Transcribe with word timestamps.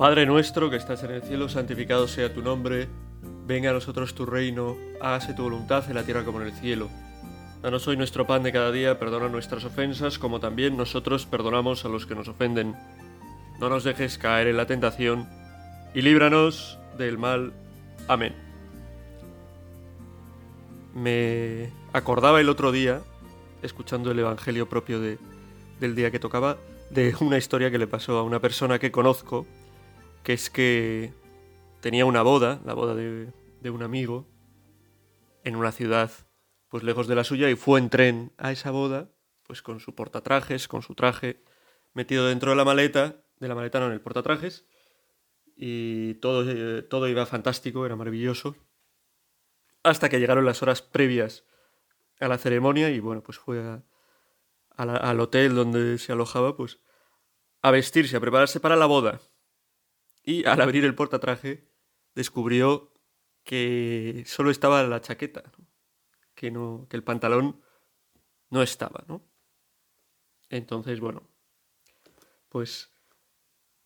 Padre 0.00 0.24
nuestro 0.24 0.70
que 0.70 0.76
estás 0.76 1.02
en 1.02 1.10
el 1.10 1.20
cielo, 1.20 1.46
santificado 1.50 2.08
sea 2.08 2.32
tu 2.32 2.40
nombre, 2.40 2.88
venga 3.46 3.68
a 3.68 3.74
nosotros 3.74 4.14
tu 4.14 4.24
reino, 4.24 4.78
hágase 4.98 5.34
tu 5.34 5.42
voluntad 5.42 5.84
en 5.90 5.94
la 5.94 6.04
tierra 6.04 6.24
como 6.24 6.40
en 6.40 6.46
el 6.46 6.54
cielo. 6.54 6.88
Danos 7.60 7.86
hoy 7.86 7.98
nuestro 7.98 8.26
pan 8.26 8.42
de 8.42 8.50
cada 8.50 8.72
día, 8.72 8.98
perdona 8.98 9.28
nuestras 9.28 9.62
ofensas 9.66 10.18
como 10.18 10.40
también 10.40 10.78
nosotros 10.78 11.26
perdonamos 11.26 11.84
a 11.84 11.90
los 11.90 12.06
que 12.06 12.14
nos 12.14 12.28
ofenden. 12.28 12.76
No 13.58 13.68
nos 13.68 13.84
dejes 13.84 14.16
caer 14.16 14.46
en 14.46 14.56
la 14.56 14.64
tentación 14.64 15.28
y 15.94 16.00
líbranos 16.00 16.78
del 16.96 17.18
mal. 17.18 17.52
Amén. 18.08 18.34
Me 20.94 21.74
acordaba 21.92 22.40
el 22.40 22.48
otro 22.48 22.72
día, 22.72 23.02
escuchando 23.60 24.12
el 24.12 24.18
Evangelio 24.20 24.66
propio 24.66 24.98
de, 24.98 25.18
del 25.78 25.94
día 25.94 26.10
que 26.10 26.18
tocaba, 26.18 26.56
de 26.88 27.14
una 27.20 27.36
historia 27.36 27.70
que 27.70 27.76
le 27.76 27.86
pasó 27.86 28.16
a 28.16 28.22
una 28.22 28.40
persona 28.40 28.78
que 28.78 28.90
conozco, 28.90 29.46
que 30.22 30.32
es 30.32 30.50
que 30.50 31.12
tenía 31.80 32.04
una 32.04 32.22
boda, 32.22 32.60
la 32.64 32.74
boda 32.74 32.94
de, 32.94 33.32
de 33.60 33.70
un 33.70 33.82
amigo, 33.82 34.26
en 35.44 35.56
una 35.56 35.72
ciudad 35.72 36.10
pues 36.68 36.84
lejos 36.84 37.08
de 37.08 37.16
la 37.16 37.24
suya 37.24 37.50
y 37.50 37.56
fue 37.56 37.80
en 37.80 37.90
tren 37.90 38.32
a 38.38 38.52
esa 38.52 38.70
boda, 38.70 39.10
pues 39.42 39.62
con 39.62 39.80
su 39.80 39.94
portatrajes, 39.94 40.68
con 40.68 40.82
su 40.82 40.94
traje 40.94 41.42
metido 41.92 42.28
dentro 42.28 42.50
de 42.50 42.56
la 42.56 42.64
maleta, 42.64 43.24
de 43.38 43.48
la 43.48 43.54
maleta 43.54 43.80
no, 43.80 43.86
en 43.86 43.92
el 43.92 44.00
portatrajes, 44.00 44.66
y 45.56 46.14
todo, 46.14 46.44
eh, 46.48 46.82
todo 46.82 47.08
iba 47.08 47.26
fantástico, 47.26 47.84
era 47.84 47.96
maravilloso, 47.96 48.56
hasta 49.82 50.08
que 50.08 50.20
llegaron 50.20 50.44
las 50.44 50.62
horas 50.62 50.82
previas 50.82 51.44
a 52.20 52.28
la 52.28 52.38
ceremonia 52.38 52.90
y 52.90 53.00
bueno, 53.00 53.22
pues 53.22 53.38
fue 53.38 53.80
al 54.76 55.20
hotel 55.20 55.54
donde 55.54 55.98
se 55.98 56.12
alojaba, 56.12 56.56
pues 56.56 56.78
a 57.62 57.70
vestirse, 57.70 58.16
a 58.16 58.20
prepararse 58.20 58.60
para 58.60 58.76
la 58.76 58.86
boda. 58.86 59.20
Y 60.22 60.46
al 60.46 60.60
abrir 60.60 60.84
el 60.84 60.94
portatraje 60.94 61.68
descubrió 62.14 62.92
que 63.44 64.24
solo 64.26 64.50
estaba 64.50 64.82
la 64.82 65.00
chaqueta, 65.00 65.42
¿no? 65.58 65.66
que, 66.34 66.50
no, 66.50 66.86
que 66.88 66.96
el 66.96 67.04
pantalón 67.04 67.60
no 68.50 68.62
estaba, 68.62 69.04
¿no? 69.08 69.24
Entonces, 70.48 71.00
bueno, 71.00 71.28
pues 72.48 72.90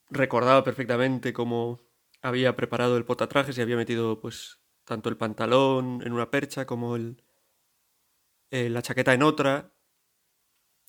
recordaba 0.08 0.64
perfectamente 0.64 1.32
cómo 1.32 1.80
había 2.22 2.56
preparado 2.56 2.96
el 2.96 3.04
potatrajes 3.04 3.58
y 3.58 3.60
había 3.60 3.76
metido 3.76 4.20
pues 4.20 4.60
tanto 4.84 5.08
el 5.08 5.16
pantalón 5.16 6.02
en 6.04 6.12
una 6.12 6.30
percha 6.30 6.64
como 6.64 6.96
el, 6.96 7.22
eh, 8.50 8.70
la 8.70 8.82
chaqueta 8.82 9.12
en 9.12 9.22
otra 9.22 9.74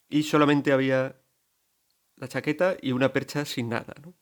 y 0.07 0.23
solamente 0.23 0.71
había 0.71 1.21
la 2.15 2.27
chaqueta 2.27 2.77
y 2.81 2.91
una 2.93 3.11
percha 3.11 3.43
sin 3.43 3.69
nada, 3.69 3.93
¿no? 4.01 4.13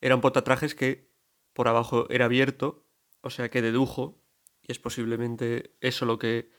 Era 0.00 0.14
un 0.14 0.20
potatrajes 0.20 0.74
que 0.74 1.10
por 1.52 1.68
abajo 1.68 2.06
era 2.10 2.26
abierto, 2.26 2.86
o 3.20 3.30
sea 3.30 3.50
que 3.50 3.62
dedujo 3.62 4.22
y 4.62 4.72
es 4.72 4.78
posiblemente 4.78 5.76
eso 5.80 6.06
lo 6.06 6.18
que 6.18 6.50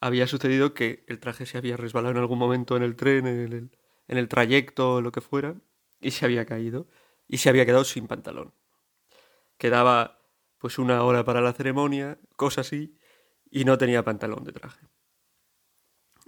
había 0.00 0.26
sucedido, 0.26 0.74
que 0.74 1.04
el 1.06 1.20
traje 1.20 1.46
se 1.46 1.58
había 1.58 1.76
resbalado 1.76 2.12
en 2.12 2.18
algún 2.18 2.38
momento 2.38 2.76
en 2.76 2.82
el 2.82 2.96
tren, 2.96 3.26
en 3.26 3.38
el, 3.38 3.78
en 4.08 4.18
el 4.18 4.28
trayecto, 4.28 5.00
lo 5.00 5.12
que 5.12 5.20
fuera, 5.20 5.54
y 6.00 6.10
se 6.10 6.24
había 6.24 6.44
caído, 6.44 6.88
y 7.28 7.38
se 7.38 7.48
había 7.48 7.64
quedado 7.64 7.84
sin 7.84 8.08
pantalón. 8.08 8.52
Quedaba 9.58 10.20
pues 10.58 10.78
una 10.78 11.04
hora 11.04 11.24
para 11.24 11.40
la 11.40 11.52
ceremonia, 11.52 12.18
cosa 12.34 12.62
así, 12.62 12.98
y 13.50 13.64
no 13.64 13.78
tenía 13.78 14.04
pantalón 14.04 14.42
de 14.42 14.52
traje. 14.52 14.88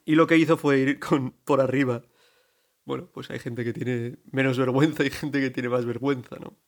Y 0.04 0.14
lo 0.14 0.26
que 0.26 0.36
hizo 0.36 0.56
fue 0.56 0.78
ir 0.78 1.00
con 1.00 1.32
por 1.32 1.60
arriba. 1.60 2.02
Bueno, 2.84 3.10
pues 3.12 3.30
hay 3.30 3.38
gente 3.38 3.64
que 3.64 3.72
tiene 3.72 4.18
menos 4.30 4.58
vergüenza 4.58 5.04
y 5.04 5.10
gente 5.10 5.40
que 5.40 5.50
tiene 5.50 5.68
más 5.68 5.86
vergüenza, 5.86 6.36
¿no? 6.36 6.58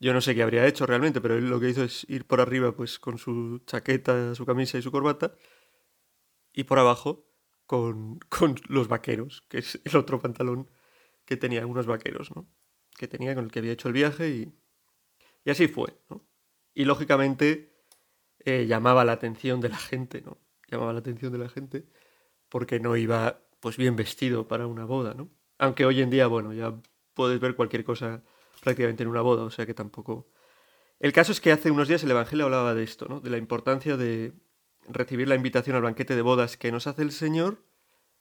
Yo 0.00 0.12
no 0.12 0.20
sé 0.20 0.34
qué 0.34 0.42
habría 0.42 0.66
hecho 0.66 0.86
realmente, 0.86 1.20
pero 1.20 1.36
él 1.36 1.48
lo 1.48 1.60
que 1.60 1.70
hizo 1.70 1.84
es 1.84 2.04
ir 2.08 2.26
por 2.26 2.40
arriba 2.40 2.74
pues 2.74 2.98
con 2.98 3.18
su 3.18 3.60
chaqueta, 3.66 4.34
su 4.34 4.44
camisa 4.46 4.78
y 4.78 4.82
su 4.82 4.90
corbata 4.90 5.36
y 6.52 6.64
por 6.64 6.78
abajo 6.78 7.28
con, 7.66 8.18
con 8.28 8.56
los 8.68 8.88
vaqueros, 8.88 9.42
que 9.48 9.58
es 9.58 9.80
el 9.84 9.96
otro 9.96 10.18
pantalón 10.20 10.70
que 11.24 11.36
tenía, 11.36 11.66
unos 11.66 11.86
vaqueros, 11.86 12.34
¿no? 12.34 12.48
Que 12.98 13.08
tenía 13.08 13.34
con 13.34 13.44
el 13.44 13.50
que 13.52 13.60
había 13.60 13.72
hecho 13.72 13.88
el 13.88 13.94
viaje 13.94 14.28
y, 14.30 14.54
y 15.44 15.50
así 15.50 15.68
fue, 15.68 15.96
¿no? 16.10 16.26
Y 16.74 16.84
lógicamente 16.84 17.72
eh, 18.40 18.66
llamaba 18.66 19.04
la 19.04 19.12
atención 19.12 19.60
de 19.60 19.68
la 19.68 19.76
gente, 19.78 20.22
¿no? 20.22 20.38
Llamaba 20.68 20.92
la 20.92 21.00
atención 21.00 21.32
de 21.32 21.38
la 21.38 21.48
gente 21.48 21.86
porque 22.48 22.80
no 22.80 22.96
iba 22.96 23.40
pues 23.60 23.76
bien 23.76 23.96
vestido 23.96 24.48
para 24.48 24.66
una 24.66 24.84
boda, 24.84 25.14
¿no? 25.14 25.30
Aunque 25.62 25.84
hoy 25.84 26.00
en 26.00 26.10
día, 26.10 26.26
bueno, 26.26 26.52
ya 26.52 26.74
puedes 27.14 27.38
ver 27.38 27.54
cualquier 27.54 27.84
cosa 27.84 28.24
prácticamente 28.62 29.04
en 29.04 29.08
una 29.08 29.20
boda, 29.20 29.44
o 29.44 29.50
sea 29.50 29.64
que 29.64 29.74
tampoco... 29.74 30.28
El 30.98 31.12
caso 31.12 31.30
es 31.30 31.40
que 31.40 31.52
hace 31.52 31.70
unos 31.70 31.86
días 31.86 32.02
el 32.02 32.10
Evangelio 32.10 32.46
hablaba 32.46 32.74
de 32.74 32.82
esto, 32.82 33.06
¿no? 33.08 33.20
De 33.20 33.30
la 33.30 33.38
importancia 33.38 33.96
de 33.96 34.32
recibir 34.88 35.28
la 35.28 35.36
invitación 35.36 35.76
al 35.76 35.82
banquete 35.82 36.16
de 36.16 36.22
bodas 36.22 36.56
que 36.56 36.72
nos 36.72 36.88
hace 36.88 37.02
el 37.02 37.12
Señor 37.12 37.64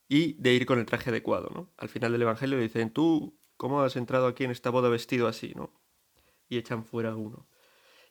y 0.07 0.33
de 0.33 0.53
ir 0.53 0.67
con 0.67 0.77
el 0.77 0.85
traje 0.85 1.09
adecuado, 1.09 1.49
¿no? 1.51 1.73
Al 1.77 1.89
final 1.89 2.11
del 2.11 2.21
Evangelio 2.21 2.59
dicen, 2.59 2.93
tú, 2.93 3.39
¿cómo 3.57 3.81
has 3.81 3.95
entrado 3.95 4.27
aquí 4.27 4.43
en 4.43 4.51
esta 4.51 4.69
boda 4.69 4.89
vestido 4.89 5.27
así, 5.27 5.53
¿no? 5.55 5.73
Y 6.47 6.59
echan 6.59 6.85
fuera 6.85 7.15
uno. 7.15 7.47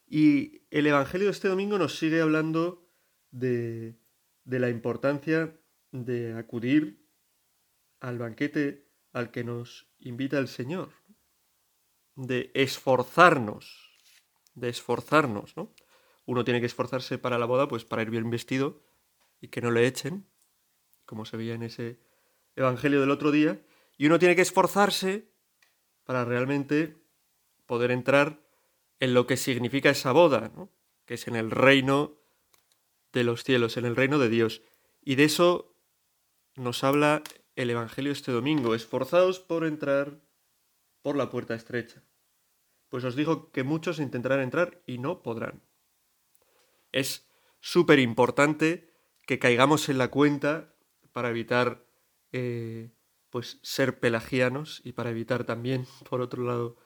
Y 0.08 0.62
el 0.70 0.88
Evangelio 0.88 1.28
de 1.28 1.32
este 1.32 1.46
domingo 1.46 1.78
nos 1.78 2.00
sigue 2.00 2.20
hablando 2.20 2.84
de, 3.30 3.96
de 4.42 4.58
la 4.58 4.70
importancia 4.70 5.56
de 5.92 6.36
acudir 6.36 7.06
al 8.00 8.18
banquete 8.18 8.89
al 9.12 9.30
que 9.30 9.44
nos 9.44 9.88
invita 9.98 10.38
el 10.38 10.48
Señor 10.48 10.90
de 12.16 12.50
esforzarnos, 12.54 13.90
de 14.54 14.68
esforzarnos, 14.68 15.56
¿no? 15.56 15.74
Uno 16.26 16.44
tiene 16.44 16.60
que 16.60 16.66
esforzarse 16.66 17.18
para 17.18 17.38
la 17.38 17.46
boda, 17.46 17.66
pues 17.66 17.84
para 17.84 18.02
ir 18.02 18.10
bien 18.10 18.30
vestido 18.30 18.82
y 19.40 19.48
que 19.48 19.60
no 19.60 19.70
le 19.70 19.86
echen, 19.86 20.28
como 21.06 21.24
se 21.24 21.36
veía 21.36 21.54
en 21.54 21.62
ese 21.62 21.98
evangelio 22.56 23.00
del 23.00 23.10
otro 23.10 23.30
día, 23.30 23.60
y 23.96 24.06
uno 24.06 24.18
tiene 24.18 24.36
que 24.36 24.42
esforzarse 24.42 25.30
para 26.04 26.24
realmente 26.24 27.02
poder 27.66 27.90
entrar 27.90 28.40
en 29.00 29.14
lo 29.14 29.26
que 29.26 29.36
significa 29.36 29.90
esa 29.90 30.12
boda, 30.12 30.52
¿no? 30.54 30.70
que 31.06 31.14
es 31.14 31.26
en 31.26 31.36
el 31.36 31.50
reino 31.50 32.20
de 33.12 33.24
los 33.24 33.42
cielos, 33.42 33.76
en 33.76 33.86
el 33.86 33.96
reino 33.96 34.18
de 34.18 34.28
Dios. 34.28 34.62
Y 35.02 35.14
de 35.16 35.24
eso 35.24 35.74
nos 36.54 36.84
habla 36.84 37.22
el 37.56 37.70
Evangelio 37.70 38.12
este 38.12 38.32
domingo, 38.32 38.74
esforzados 38.74 39.40
por 39.40 39.64
entrar 39.64 40.20
por 41.02 41.16
la 41.16 41.30
puerta 41.30 41.54
estrecha 41.54 42.02
pues 42.90 43.04
os 43.04 43.16
digo 43.16 43.50
que 43.52 43.62
muchos 43.62 44.00
intentarán 44.00 44.40
entrar 44.40 44.82
y 44.84 44.98
no 44.98 45.22
podrán. 45.22 45.62
Es 46.92 47.26
súper 47.60 48.00
importante 48.00 48.92
que 49.26 49.38
caigamos 49.38 49.88
en 49.88 49.96
la 49.96 50.10
cuenta 50.10 50.74
para 51.12 51.30
evitar 51.30 51.86
eh, 52.32 52.90
pues 53.30 53.60
ser 53.62 54.00
pelagianos 54.00 54.82
y 54.84 54.92
para 54.92 55.10
evitar 55.10 55.44
también, 55.44 55.86
por 56.10 56.20
otro 56.20 56.42
lado, 56.42 56.76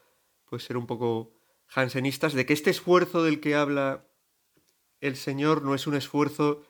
pues 0.44 0.62
ser 0.62 0.76
un 0.76 0.86
poco 0.86 1.32
jansenistas, 1.66 2.34
de 2.34 2.44
que 2.44 2.52
este 2.52 2.70
esfuerzo 2.70 3.25
del 3.25 3.41
que 3.41 3.54
habla 3.54 4.06
el 5.00 5.16
Señor 5.16 5.62
no 5.62 5.75
es 5.75 5.86
un 5.86 5.94
esfuerzo 5.94 6.62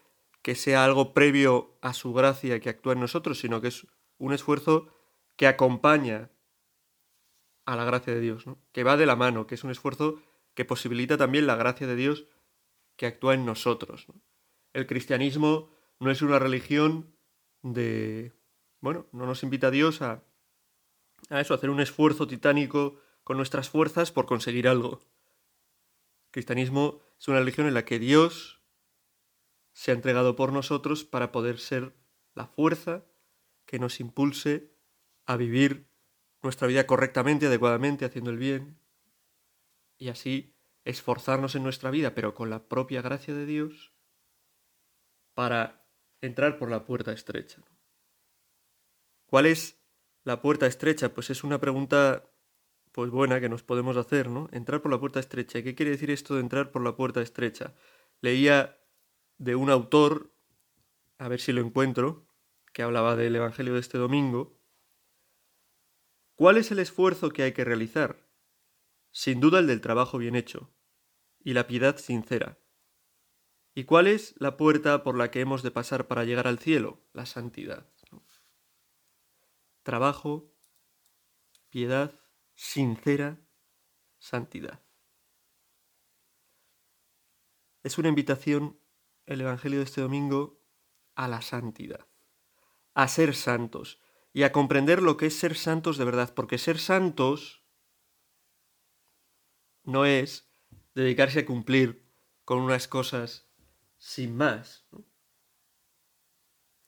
que 0.45 0.55
sea 0.55 0.85
algo 0.85 1.15
previo 1.15 1.79
a 1.81 1.95
su 1.95 2.13
gracia 2.13 2.61
que 2.61 2.69
actúa 2.69 2.93
en 2.93 3.01
nosotros, 3.01 3.39
sino 3.39 3.63
que 3.63 3.69
es 3.69 3.87
un 4.19 4.35
esfuerzo 4.35 4.89
que 5.37 5.47
acompaña 5.47 6.31
a 7.65 7.77
la 7.77 7.87
gracia 7.87 8.13
de 8.15 8.21
Dios, 8.21 8.47
¿no? 8.47 8.59
que 8.71 8.85
va 8.85 8.99
de 8.99 9.07
la 9.07 9.17
mano, 9.17 9.47
que 9.47 9.55
es 9.55 9.65
un 9.65 9.71
esfuerzo 9.71 10.21
que 10.53 10.67
posibilita 10.67 11.17
también 11.17 11.47
la 11.47 11.57
gracia 11.57 11.87
de 11.87 11.97
Dios 11.97 12.27
que 12.97 13.07
actúa 13.07 13.33
en 13.33 13.47
nosotros. 13.47 14.07
El 14.75 14.87
cristianismo 14.87 15.71
no 15.99 16.11
es 16.11 16.21
una 16.21 16.39
religión 16.39 17.17
de... 17.63 18.35
Bueno, 18.83 19.07
no 19.13 19.25
nos 19.25 19.45
invita 19.45 19.69
a 19.69 19.71
Dios 19.71 20.03
a, 20.03 20.25
a 21.31 21.41
eso, 21.41 21.55
a 21.55 21.57
hacer 21.57 21.71
un 21.71 21.81
esfuerzo 21.81 22.27
titánico 22.27 23.01
con 23.23 23.39
nuestras 23.39 23.71
fuerzas 23.71 24.13
por 24.13 24.27
conseguir 24.27 24.69
algo. 24.69 25.01
El 26.27 26.33
cristianismo 26.33 27.01
es 27.19 27.29
una 27.29 27.39
religión 27.39 27.67
en 27.67 27.73
la 27.73 27.87
que 27.87 27.99
Dios 27.99 28.61
se 29.75 29.91
ha 29.91 29.95
entregado 29.95 30.37
por 30.37 30.53
nosotros 30.53 31.05
para 31.05 31.33
poder 31.33 31.59
ser 31.59 31.95
la 32.35 32.47
fuerza 32.47 33.05
que 33.67 33.79
nos 33.79 34.01
impulse 34.01 34.73
a 35.27 35.37
vivir 35.37 35.91
nuestra 36.43 36.69
vida 36.69 36.87
correctamente, 36.87 37.47
adecuadamente, 37.47 38.05
haciendo 38.05 38.31
el 38.31 38.39
bien, 38.39 38.79
y 39.99 40.09
así 40.09 40.55
esforzarnos 40.85 41.55
en 41.55 41.63
nuestra 41.63 41.91
vida, 41.91 42.15
pero 42.15 42.35
con 42.35 42.51
la 42.51 42.69
propia 42.69 43.03
gracia 43.03 43.35
de 43.35 43.47
Dios, 43.47 43.93
para 45.35 45.87
entrar 46.21 46.57
por 46.57 46.71
la 46.71 46.85
puerta 46.85 47.13
estrecha. 47.13 47.63
¿Cuál 49.27 49.47
es 49.47 49.83
la 50.23 50.41
puerta 50.41 50.67
estrecha? 50.67 51.13
Pues 51.13 51.31
es 51.31 51.43
una 51.43 51.61
pregunta 51.61 52.31
pues 52.93 53.11
buena 53.11 53.41
que 53.41 53.49
nos 53.49 53.65
podemos 53.65 53.97
hacer, 53.97 54.29
¿no? 54.29 54.49
Entrar 54.53 54.81
por 54.81 54.93
la 54.93 55.01
puerta 55.01 55.19
estrecha. 55.19 55.63
¿Qué 55.63 55.75
quiere 55.75 55.91
decir 55.91 56.13
esto 56.13 56.35
de 56.35 56.41
entrar 56.41 56.71
por 56.71 56.85
la 56.85 56.95
puerta 56.95 57.21
estrecha? 57.21 57.75
Leía 58.21 58.79
de 59.45 59.55
un 59.55 59.71
autor, 59.71 60.35
a 61.19 61.29
ver 61.29 61.41
si 61.41 61.53
lo 61.53 61.61
encuentro, 61.61 62.27
que 62.73 62.83
hablaba 62.83 63.15
del 63.15 63.37
Evangelio 63.37 63.75
de 63.75 63.81
este 63.81 63.99
domingo, 63.99 64.59
¿Cuál 66.37 66.57
es 66.57 66.73
el 66.73 66.81
esfuerzo 66.81 67.31
que 67.31 67.45
hay 67.45 67.53
que 67.53 67.65
realizar? 67.65 68.29
Sin 69.13 69.39
duda 69.39 69.61
el 69.61 69.69
del 69.69 69.81
trabajo 69.81 70.19
bien 70.19 70.35
hecho 70.35 70.75
y 71.39 71.53
la 71.53 71.69
piedad 71.69 71.97
sincera. 71.97 72.59
¿Y 73.73 73.85
cuál 73.85 74.09
es 74.09 74.35
la 74.39 74.57
puerta 74.57 75.05
por 75.05 75.17
la 75.17 75.31
que 75.31 75.41
hemos 75.41 75.63
de 75.63 75.71
pasar 75.71 76.09
para 76.09 76.25
llegar 76.25 76.49
al 76.49 76.59
cielo? 76.59 77.07
La 77.13 77.25
santidad. 77.25 77.89
Trabajo, 79.85 80.53
piedad, 81.69 82.21
sincera, 82.57 83.41
santidad. 84.19 84.83
Es 87.85 87.99
una 87.99 88.09
invitación, 88.09 88.81
el 89.27 89.41
Evangelio 89.41 89.79
de 89.79 89.85
este 89.85 90.01
domingo, 90.01 90.61
a 91.15 91.29
la 91.29 91.43
santidad, 91.43 92.07
a 92.95 93.09
ser 93.09 93.35
santos 93.35 94.01
y 94.33 94.43
a 94.43 94.53
comprender 94.53 95.03
lo 95.03 95.17
que 95.17 95.27
es 95.27 95.39
ser 95.39 95.57
santos 95.57 95.97
de 95.97 96.05
verdad, 96.05 96.35
porque 96.35 96.59
ser 96.59 96.79
santos 96.79 97.65
no 99.85 100.05
es 100.05 100.51
dedicarse 100.95 101.41
a 101.41 101.47
cumplir 101.47 102.11
con 102.45 102.59
unas 102.59 102.89
cosas 102.89 103.49
sin 103.97 104.37
más, 104.37 104.87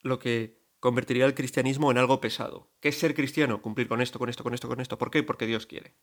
lo 0.00 0.18
que 0.18 0.62
convertiría 0.80 1.24
el 1.24 1.34
cristianismo 1.34 1.90
en 1.90 1.98
algo 1.98 2.20
pesado. 2.20 2.70
¿Qué 2.80 2.90
es 2.90 2.98
ser 2.98 3.14
cristiano? 3.14 3.62
Cumplir 3.62 3.88
con 3.88 4.00
esto, 4.00 4.18
con 4.18 4.28
esto, 4.28 4.44
con 4.44 4.54
esto, 4.54 4.68
con 4.68 4.80
esto. 4.80 4.98
¿Por 4.98 5.10
qué? 5.10 5.22
Porque 5.22 5.46
Dios 5.46 5.66
quiere. 5.66 5.96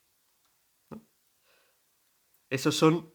Esos 2.50 2.75
son 2.75 3.13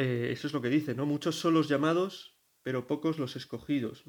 eh, 0.00 0.30
eso 0.30 0.46
es 0.46 0.52
lo 0.52 0.62
que 0.62 0.68
dice, 0.68 0.94
¿no? 0.94 1.06
Muchos 1.06 1.34
son 1.34 1.54
los 1.54 1.68
llamados, 1.68 2.38
pero 2.62 2.86
pocos 2.86 3.18
los 3.18 3.34
escogidos. 3.34 4.04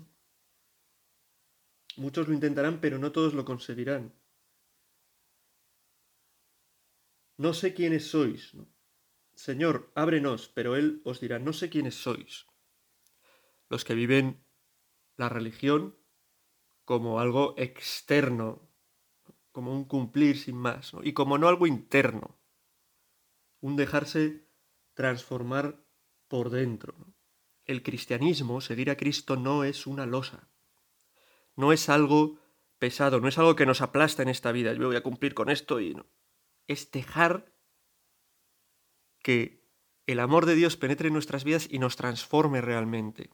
Muchos 1.97 2.27
lo 2.27 2.35
intentarán, 2.35 2.79
pero 2.79 2.99
no 2.99 3.11
todos 3.11 3.33
lo 3.33 3.43
conseguirán. 3.43 4.13
No 7.37 7.55
sé 7.55 7.73
quiénes 7.73 8.05
sois. 8.07 8.55
Señor, 9.33 9.91
ábrenos, 9.95 10.49
pero 10.49 10.75
Él 10.75 11.01
os 11.05 11.21
dirá, 11.21 11.39
no 11.39 11.53
sé 11.53 11.71
quiénes 11.71 11.95
sois. 11.95 12.45
Los 13.67 13.83
que 13.83 13.95
viven 13.95 14.45
la 15.17 15.27
religión 15.27 15.97
como 16.85 17.19
algo 17.19 17.55
externo, 17.57 18.69
como 19.51 19.73
un 19.73 19.85
cumplir 19.85 20.37
sin 20.37 20.55
más, 20.55 20.91
y 21.01 21.13
como 21.13 21.39
no 21.39 21.47
algo 21.47 21.65
interno, 21.65 22.39
un 23.59 23.75
dejarse 23.75 24.48
transformar 24.99 25.81
por 26.27 26.49
dentro. 26.49 26.93
El 27.63 27.83
cristianismo, 27.83 28.59
seguir 28.59 28.89
a 28.89 28.97
Cristo, 28.97 29.37
no 29.37 29.63
es 29.63 29.87
una 29.87 30.05
losa. 30.05 30.49
No 31.55 31.71
es 31.71 31.87
algo 31.87 32.37
pesado, 32.79 33.21
no 33.21 33.29
es 33.29 33.37
algo 33.37 33.55
que 33.55 33.65
nos 33.65 33.79
aplasta 33.79 34.23
en 34.23 34.27
esta 34.27 34.51
vida. 34.51 34.73
Yo 34.73 34.87
voy 34.87 34.97
a 34.97 35.01
cumplir 35.01 35.33
con 35.35 35.49
esto 35.49 35.79
y 35.79 35.95
no. 35.95 36.05
Es 36.67 36.91
dejar 36.91 37.55
que 39.23 39.65
el 40.05 40.19
amor 40.19 40.45
de 40.45 40.55
Dios 40.55 40.75
penetre 40.75 41.07
en 41.07 41.13
nuestras 41.13 41.45
vidas 41.45 41.69
y 41.71 41.79
nos 41.79 41.95
transforme 41.95 42.59
realmente. 42.59 43.29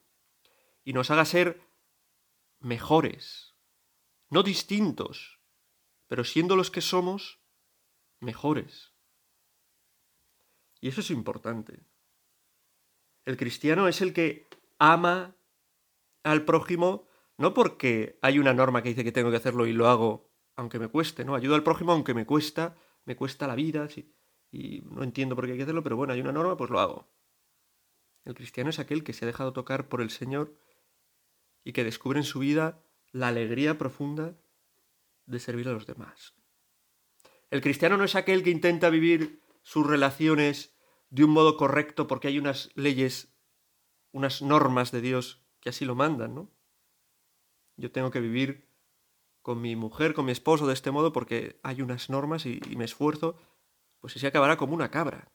Y 0.83 0.93
nos 0.93 1.09
haga 1.09 1.25
ser 1.25 1.67
mejores. 2.59 3.55
No 4.29 4.43
distintos, 4.43 5.41
pero 6.05 6.25
siendo 6.25 6.55
los 6.55 6.69
que 6.69 6.81
somos, 6.81 7.39
mejores. 8.19 8.94
Y 10.85 10.89
eso 10.89 11.01
es 11.01 11.09
importante. 11.09 11.79
El 13.25 13.37
cristiano 13.37 13.87
es 13.87 14.01
el 14.01 14.13
que 14.13 14.47
ama 14.77 15.35
al 16.21 16.45
prójimo 16.45 17.07
no 17.39 17.55
porque 17.55 18.19
hay 18.21 18.37
una 18.37 18.53
norma 18.53 18.83
que 18.83 18.89
dice 18.89 19.03
que 19.03 19.11
tengo 19.11 19.31
que 19.31 19.37
hacerlo 19.37 19.65
y 19.65 19.73
lo 19.73 19.87
hago 19.87 20.29
aunque 20.55 20.77
me 20.77 20.87
cueste, 20.87 21.25
¿no? 21.25 21.33
Ayudo 21.33 21.55
al 21.55 21.63
prójimo 21.63 21.91
aunque 21.91 22.13
me 22.13 22.27
cuesta, 22.27 22.77
me 23.03 23.15
cuesta 23.15 23.47
la 23.47 23.55
vida, 23.55 23.89
sí, 23.89 24.13
y 24.51 24.81
no 24.81 25.01
entiendo 25.01 25.35
por 25.35 25.45
qué 25.45 25.53
hay 25.53 25.57
que 25.57 25.63
hacerlo, 25.63 25.81
pero 25.81 25.97
bueno, 25.97 26.13
hay 26.13 26.21
una 26.21 26.31
norma, 26.31 26.55
pues 26.55 26.69
lo 26.69 26.79
hago. 26.79 27.11
El 28.23 28.35
cristiano 28.35 28.69
es 28.69 28.77
aquel 28.77 29.03
que 29.03 29.13
se 29.13 29.25
ha 29.25 29.27
dejado 29.27 29.53
tocar 29.53 29.89
por 29.89 30.01
el 30.01 30.11
Señor 30.11 30.55
y 31.63 31.73
que 31.73 31.83
descubre 31.83 32.19
en 32.19 32.25
su 32.25 32.37
vida 32.37 32.85
la 33.11 33.29
alegría 33.29 33.79
profunda 33.79 34.37
de 35.25 35.39
servir 35.39 35.67
a 35.67 35.73
los 35.73 35.87
demás. 35.87 36.35
El 37.49 37.61
cristiano 37.61 37.97
no 37.97 38.03
es 38.03 38.13
aquel 38.13 38.43
que 38.43 38.51
intenta 38.51 38.91
vivir 38.91 39.41
sus 39.63 39.87
relaciones 39.87 40.74
de 41.09 41.23
un 41.23 41.31
modo 41.31 41.57
correcto 41.57 42.07
porque 42.07 42.27
hay 42.27 42.39
unas 42.39 42.69
leyes, 42.75 43.33
unas 44.11 44.41
normas 44.41 44.91
de 44.91 45.01
Dios 45.01 45.45
que 45.59 45.69
así 45.69 45.85
lo 45.85 45.95
mandan, 45.95 46.35
¿no? 46.35 46.51
Yo 47.77 47.91
tengo 47.91 48.11
que 48.11 48.19
vivir 48.19 48.69
con 49.41 49.61
mi 49.61 49.75
mujer, 49.75 50.13
con 50.13 50.25
mi 50.25 50.31
esposo 50.31 50.65
de 50.67 50.73
este 50.73 50.91
modo 50.91 51.11
porque 51.13 51.59
hay 51.63 51.81
unas 51.81 52.09
normas 52.09 52.45
y, 52.45 52.59
me 52.75 52.85
esfuerzo, 52.85 53.35
pues 53.99 54.15
así 54.15 54.25
acabará 54.25 54.57
como 54.57 54.73
una 54.73 54.91
cabra. 54.91 55.31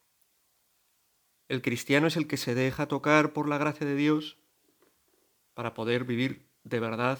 El 1.49 1.62
cristiano 1.62 2.06
es 2.06 2.17
el 2.17 2.26
que 2.26 2.37
se 2.37 2.55
deja 2.55 2.88
tocar 2.88 3.32
por 3.32 3.49
la 3.49 3.58
gracia 3.58 3.87
de 3.87 3.94
Dios 3.94 4.38
para 5.55 5.75
poder 5.75 6.05
vivir 6.05 6.49
de 6.64 6.81
verdad 6.81 7.19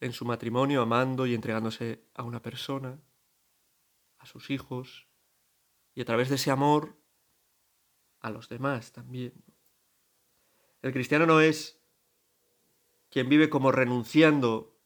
en 0.00 0.12
su 0.12 0.24
matrimonio, 0.24 0.82
amando 0.82 1.26
y 1.26 1.34
entregándose 1.34 2.04
a 2.14 2.24
una 2.24 2.42
persona, 2.42 3.00
a 4.18 4.26
sus 4.26 4.50
hijos, 4.50 5.06
y 5.94 6.00
a 6.00 6.04
través 6.04 6.28
de 6.28 6.36
ese 6.36 6.50
amor 6.50 7.01
a 8.22 8.30
los 8.30 8.48
demás 8.48 8.92
también. 8.92 9.32
El 10.80 10.92
cristiano 10.92 11.26
no 11.26 11.40
es 11.40 11.78
quien 13.10 13.28
vive 13.28 13.50
como 13.50 13.72
renunciando 13.72 14.80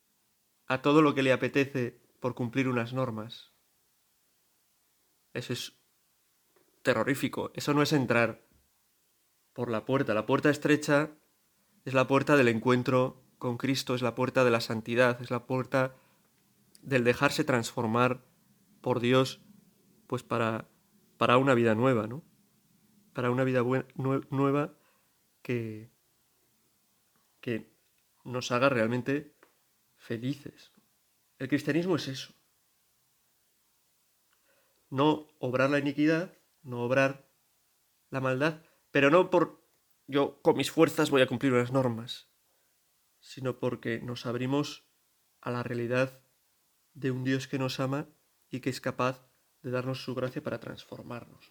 a 0.66 0.82
todo 0.82 1.00
lo 1.00 1.14
que 1.14 1.22
le 1.22 1.32
apetece 1.32 2.00
por 2.20 2.34
cumplir 2.34 2.68
unas 2.68 2.92
normas. 2.92 3.52
Eso 5.32 5.52
es 5.52 5.78
terrorífico. 6.82 7.52
Eso 7.54 7.72
no 7.72 7.82
es 7.82 7.92
entrar 7.92 8.46
por 9.52 9.70
la 9.70 9.84
puerta. 9.84 10.12
La 10.14 10.26
puerta 10.26 10.50
estrecha 10.50 11.10
es 11.84 11.94
la 11.94 12.06
puerta 12.06 12.36
del 12.36 12.48
encuentro 12.48 13.22
con 13.38 13.58
Cristo, 13.58 13.94
es 13.94 14.02
la 14.02 14.14
puerta 14.14 14.44
de 14.44 14.50
la 14.50 14.60
santidad, 14.60 15.20
es 15.20 15.30
la 15.30 15.46
puerta 15.46 15.94
del 16.82 17.04
dejarse 17.04 17.44
transformar 17.44 18.24
por 18.80 19.00
Dios, 19.00 19.40
pues 20.06 20.22
para, 20.22 20.68
para 21.16 21.38
una 21.38 21.54
vida 21.54 21.74
nueva, 21.74 22.06
¿no? 22.06 22.22
Para 23.16 23.30
una 23.30 23.44
vida 23.44 23.62
nueva 24.28 24.74
que, 25.40 25.88
que 27.40 27.72
nos 28.24 28.52
haga 28.52 28.68
realmente 28.68 29.34
felices. 29.96 30.70
El 31.38 31.48
cristianismo 31.48 31.96
es 31.96 32.08
eso. 32.08 32.34
No 34.90 35.28
obrar 35.38 35.70
la 35.70 35.78
iniquidad, 35.78 36.36
no 36.62 36.82
obrar 36.82 37.26
la 38.10 38.20
maldad, 38.20 38.60
pero 38.90 39.08
no 39.08 39.30
por 39.30 39.64
yo 40.06 40.42
con 40.42 40.58
mis 40.58 40.70
fuerzas 40.70 41.08
voy 41.08 41.22
a 41.22 41.26
cumplir 41.26 41.54
unas 41.54 41.72
normas, 41.72 42.28
sino 43.20 43.58
porque 43.58 43.98
nos 43.98 44.26
abrimos 44.26 44.84
a 45.40 45.50
la 45.50 45.62
realidad 45.62 46.20
de 46.92 47.12
un 47.12 47.24
Dios 47.24 47.48
que 47.48 47.58
nos 47.58 47.80
ama 47.80 48.10
y 48.50 48.60
que 48.60 48.68
es 48.68 48.82
capaz 48.82 49.26
de 49.62 49.70
darnos 49.70 50.04
su 50.04 50.14
gracia 50.14 50.42
para 50.42 50.60
transformarnos. 50.60 51.50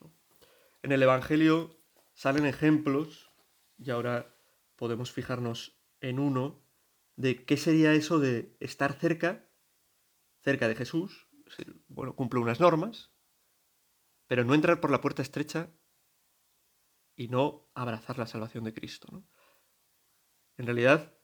En 0.85 0.91
el 0.91 1.01
Evangelio 1.01 1.83
salen 2.13 2.45
ejemplos, 2.45 3.31
y 3.75 3.89
ahora 3.89 4.37
podemos 4.75 5.11
fijarnos 5.11 5.81
en 5.99 6.19
uno, 6.19 6.63
de 7.15 7.43
qué 7.43 7.57
sería 7.57 7.93
eso 7.93 8.19
de 8.19 8.55
estar 8.59 8.93
cerca, 8.93 9.49
cerca 10.43 10.67
de 10.67 10.75
Jesús, 10.75 11.27
bueno, 11.87 12.15
cumple 12.15 12.39
unas 12.39 12.59
normas, 12.59 13.11
pero 14.27 14.43
no 14.43 14.53
entrar 14.53 14.79
por 14.79 14.91
la 14.91 15.01
puerta 15.01 15.23
estrecha 15.23 15.71
y 17.15 17.29
no 17.29 17.67
abrazar 17.73 18.19
la 18.19 18.27
salvación 18.27 18.63
de 18.63 18.75
Cristo. 18.75 19.25
En 20.55 20.67
realidad 20.67 21.17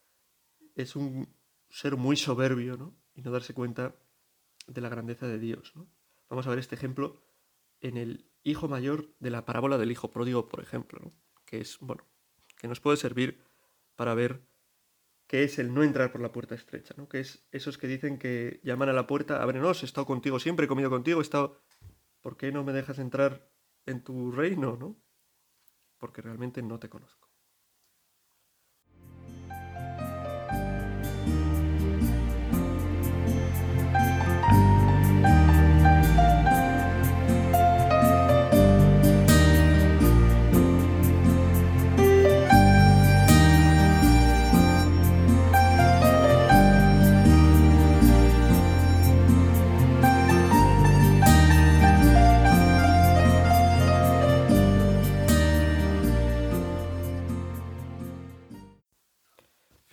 es 0.73 0.95
un 0.95 1.37
ser 1.69 1.97
muy 1.97 2.17
soberbio 2.17 2.77
¿no? 2.77 2.99
y 3.13 3.21
no 3.21 3.29
darse 3.29 3.53
cuenta 3.53 3.95
de 4.65 4.81
la 4.81 4.89
grandeza 4.89 5.27
de 5.27 5.37
Dios. 5.37 5.71
Vamos 6.29 6.47
a 6.47 6.49
ver 6.49 6.57
este 6.57 6.73
ejemplo 6.73 7.21
en 7.79 7.97
el 7.97 8.30
hijo 8.43 8.67
mayor 8.67 9.13
de 9.19 9.29
la 9.29 9.45
parábola 9.45 9.77
del 9.77 9.91
hijo 9.91 10.11
pródigo, 10.11 10.47
por 10.47 10.61
ejemplo, 10.61 11.13
que 11.45 11.61
es, 11.61 11.77
bueno, 11.79 12.05
que 12.57 12.67
nos 12.67 12.79
puede 12.79 12.97
servir 12.97 13.43
para 13.95 14.13
ver 14.13 14.41
qué 15.27 15.43
es 15.43 15.59
el 15.59 15.73
no 15.73 15.83
entrar 15.83 16.11
por 16.11 16.21
la 16.21 16.31
puerta 16.31 16.55
estrecha, 16.55 16.93
¿no? 16.97 17.07
que 17.07 17.19
es 17.19 17.47
esos 17.51 17.77
que 17.77 17.87
dicen 17.87 18.17
que 18.17 18.59
llaman 18.63 18.89
a 18.89 18.93
la 18.93 19.07
puerta, 19.07 19.41
ábrenos, 19.41 19.83
he 19.83 19.85
estado 19.85 20.05
contigo 20.05 20.39
siempre, 20.39 20.65
he 20.65 20.69
comido 20.69 20.89
contigo, 20.89 21.19
he 21.19 21.23
estado... 21.23 21.61
¿Por 22.21 22.37
qué 22.37 22.51
no 22.51 22.63
me 22.63 22.71
dejas 22.71 22.99
entrar 22.99 23.49
en 23.87 24.03
tu 24.03 24.31
reino, 24.31 24.77
no? 24.77 24.95
Porque 25.97 26.21
realmente 26.21 26.61
no 26.61 26.79
te 26.79 26.87
conozco. 26.87 27.20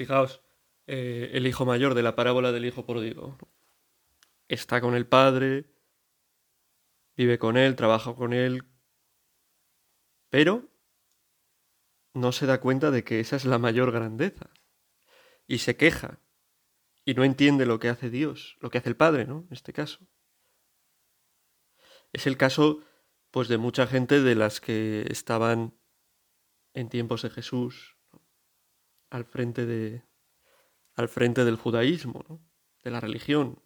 Fijaos, 0.09 0.43
eh, 0.87 1.33
el 1.35 1.47
hijo 1.47 1.67
mayor 1.67 1.93
de 1.93 2.03
la 2.03 2.17
parábola 2.17 2.51
del 2.51 2.65
hijo 2.65 2.87
pródigo. 2.87 3.37
Está 4.49 4.81
con 4.81 4.95
el 4.95 5.07
padre, 5.07 5.67
vive 7.15 7.39
con 7.39 7.59
él, 7.59 7.77
trabaja 7.77 8.15
con 8.15 8.33
él, 8.33 8.65
pero 10.31 10.67
no 12.15 12.33
se 12.33 12.47
da 12.47 12.59
cuenta 12.63 12.91
de 12.91 13.05
que 13.05 13.21
esa 13.21 13.37
es 13.37 13.45
la 13.45 13.59
mayor 13.59 13.93
grandeza. 13.93 14.49
Y 15.47 15.59
se 15.59 15.77
queja. 15.77 16.23
Y 17.05 17.13
no 17.13 17.23
entiende 17.23 17.67
lo 17.67 17.79
que 17.79 17.91
hace 17.91 18.09
Dios, 18.09 18.57
lo 18.63 18.71
que 18.71 18.79
hace 18.79 18.89
el 18.89 18.97
Padre, 18.97 19.27
¿no? 19.27 19.41
En 19.41 19.53
este 19.53 19.75
caso. 19.75 20.09
Es 22.15 22.27
el 22.27 22.39
caso, 22.39 22.83
pues, 23.31 23.49
de 23.49 23.59
mucha 23.59 23.87
gente 23.87 24.23
de 24.23 24.35
las 24.35 24.63
que 24.63 25.05
estaban 25.11 25.79
en 26.73 26.89
tiempos 26.89 27.21
de 27.21 27.29
Jesús, 27.29 27.98
al 29.11 29.25
frente 29.25 29.67
de, 29.67 30.05
al 30.95 31.09
frente 31.09 31.45
del 31.45 31.57
judaísmo, 31.57 32.25
¿no? 32.29 32.41
de 32.83 32.91
la 32.91 33.01
religión, 33.01 33.63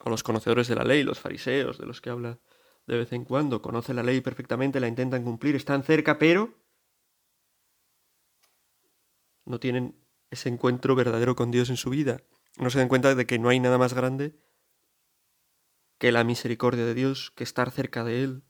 o 0.00 0.10
los 0.10 0.22
conocedores 0.22 0.68
de 0.68 0.76
la 0.76 0.84
ley, 0.84 1.02
los 1.02 1.18
fariseos, 1.18 1.78
de 1.78 1.86
los 1.86 2.00
que 2.00 2.10
habla 2.10 2.40
de 2.86 2.96
vez 2.96 3.12
en 3.12 3.24
cuando, 3.24 3.60
conocen 3.60 3.96
la 3.96 4.02
ley 4.02 4.20
perfectamente, 4.20 4.80
la 4.80 4.88
intentan 4.88 5.24
cumplir, 5.24 5.56
están 5.56 5.82
cerca, 5.82 6.18
pero 6.18 6.54
no 9.44 9.60
tienen 9.60 9.94
ese 10.30 10.48
encuentro 10.48 10.94
verdadero 10.94 11.36
con 11.36 11.50
Dios 11.50 11.70
en 11.70 11.76
su 11.76 11.90
vida. 11.90 12.22
No 12.56 12.70
se 12.70 12.78
dan 12.78 12.88
cuenta 12.88 13.14
de 13.14 13.26
que 13.26 13.38
no 13.38 13.48
hay 13.48 13.60
nada 13.60 13.78
más 13.78 13.94
grande 13.94 14.38
que 15.98 16.12
la 16.12 16.24
misericordia 16.24 16.84
de 16.84 16.94
Dios, 16.94 17.32
que 17.32 17.44
estar 17.44 17.70
cerca 17.70 18.04
de 18.04 18.22
Él, 18.22 18.44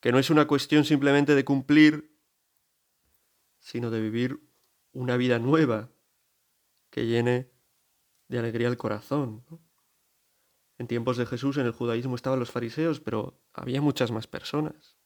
que 0.00 0.12
no 0.12 0.18
es 0.18 0.30
una 0.30 0.46
cuestión 0.46 0.84
simplemente 0.84 1.34
de 1.34 1.44
cumplir, 1.44 2.15
sino 3.66 3.90
de 3.90 4.00
vivir 4.00 4.48
una 4.92 5.16
vida 5.16 5.40
nueva 5.40 5.90
que 6.88 7.04
llene 7.06 7.50
de 8.28 8.38
alegría 8.38 8.68
el 8.68 8.76
corazón. 8.76 9.44
En 10.78 10.86
tiempos 10.86 11.16
de 11.16 11.26
Jesús 11.26 11.56
en 11.56 11.66
el 11.66 11.72
judaísmo 11.72 12.14
estaban 12.14 12.38
los 12.38 12.52
fariseos, 12.52 13.00
pero 13.00 13.42
había 13.52 13.82
muchas 13.82 14.12
más 14.12 14.28
personas. 14.28 14.96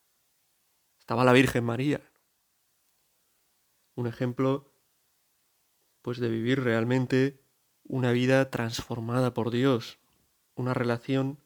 Estaba 0.98 1.24
la 1.24 1.32
Virgen 1.32 1.64
María. 1.64 2.02
Un 3.94 4.06
ejemplo, 4.06 4.74
pues, 6.02 6.18
de 6.18 6.28
vivir 6.28 6.60
realmente 6.60 7.42
una 7.84 8.12
vida 8.12 8.50
transformada 8.50 9.32
por 9.32 9.50
Dios, 9.50 10.00
una 10.54 10.74
relación 10.74 11.42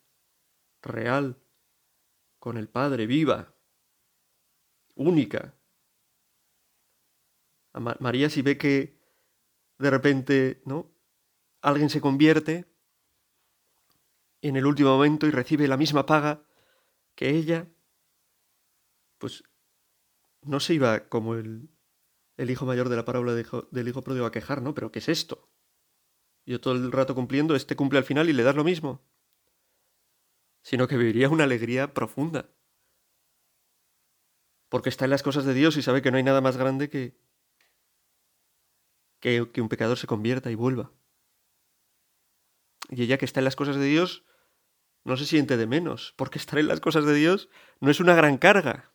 real 0.82 1.38
con 2.40 2.56
el 2.56 2.68
Padre, 2.68 3.06
viva, 3.06 3.54
única. 4.96 5.54
María 7.80 8.30
si 8.30 8.42
ve 8.42 8.56
que 8.56 8.98
de 9.78 9.90
repente, 9.90 10.62
¿no? 10.64 10.90
Alguien 11.60 11.90
se 11.90 12.00
convierte 12.00 12.66
en 14.42 14.56
el 14.56 14.66
último 14.66 14.90
momento 14.90 15.26
y 15.26 15.30
recibe 15.30 15.66
la 15.66 15.76
misma 15.76 16.06
paga 16.06 16.44
que 17.14 17.30
ella, 17.30 17.68
pues 19.18 19.42
no 20.42 20.60
se 20.60 20.74
iba 20.74 21.08
como 21.08 21.34
el, 21.34 21.70
el 22.36 22.50
hijo 22.50 22.66
mayor 22.66 22.88
de 22.88 22.96
la 22.96 23.04
parábola 23.04 23.32
del 23.32 23.88
hijo 23.88 24.02
pródigo 24.02 24.26
a 24.26 24.32
quejar, 24.32 24.62
¿no? 24.62 24.74
Pero 24.74 24.92
¿qué 24.92 24.98
es 24.98 25.08
esto? 25.08 25.48
Yo 26.46 26.60
todo 26.60 26.74
el 26.74 26.92
rato 26.92 27.14
cumpliendo, 27.14 27.54
este 27.56 27.76
cumple 27.76 27.98
al 27.98 28.04
final 28.04 28.28
y 28.28 28.34
le 28.34 28.42
das 28.42 28.54
lo 28.54 28.64
mismo. 28.64 29.02
Sino 30.62 30.86
que 30.88 30.96
viviría 30.96 31.28
una 31.30 31.44
alegría 31.44 31.94
profunda. 31.94 32.50
Porque 34.68 34.90
está 34.90 35.04
en 35.04 35.10
las 35.12 35.22
cosas 35.22 35.44
de 35.44 35.54
Dios 35.54 35.76
y 35.76 35.82
sabe 35.82 36.02
que 36.02 36.10
no 36.10 36.18
hay 36.18 36.22
nada 36.22 36.40
más 36.40 36.56
grande 36.56 36.90
que, 36.90 37.16
que, 39.24 39.62
un 39.62 39.68
pecador 39.70 39.96
se 39.96 40.06
convierta 40.06 40.50
y 40.50 40.54
vuelva. 40.54 40.92
Y 42.90 43.02
ella 43.02 43.16
que 43.16 43.24
está 43.24 43.40
en 43.40 43.44
las 43.44 43.56
cosas 43.56 43.76
de 43.76 43.86
Dios 43.86 44.22
no 45.02 45.16
se 45.16 45.24
siente 45.24 45.56
de 45.56 45.66
menos, 45.66 46.12
porque 46.18 46.38
estar 46.38 46.58
en 46.58 46.68
las 46.68 46.80
cosas 46.80 47.06
de 47.06 47.14
Dios 47.14 47.48
no 47.80 47.90
es 47.90 48.00
una 48.00 48.14
gran 48.14 48.36
carga. 48.36 48.92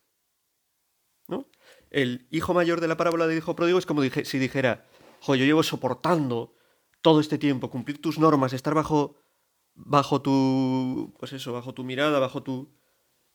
¿No? 1.26 1.48
El 1.90 2.28
hijo 2.30 2.54
mayor 2.54 2.80
de 2.80 2.86
la 2.86 2.96
parábola 2.96 3.26
del 3.26 3.38
hijo 3.38 3.56
pródigo 3.56 3.78
es 3.78 3.86
como 3.86 4.02
si 4.02 4.38
dijera, 4.38 4.86
yo 5.26 5.34
llevo 5.34 5.64
soportando 5.64 6.54
todo 7.02 7.18
este 7.18 7.36
tiempo, 7.36 7.70
cumplir 7.70 8.00
tus 8.00 8.20
normas, 8.20 8.52
estar 8.52 8.74
bajo, 8.74 9.16
bajo 9.74 10.22
tu, 10.22 11.12
pues 11.18 11.32
eso, 11.32 11.52
bajo 11.52 11.74
tu 11.74 11.82
mirada, 11.82 12.20
bajo 12.20 12.44
tu 12.44 12.72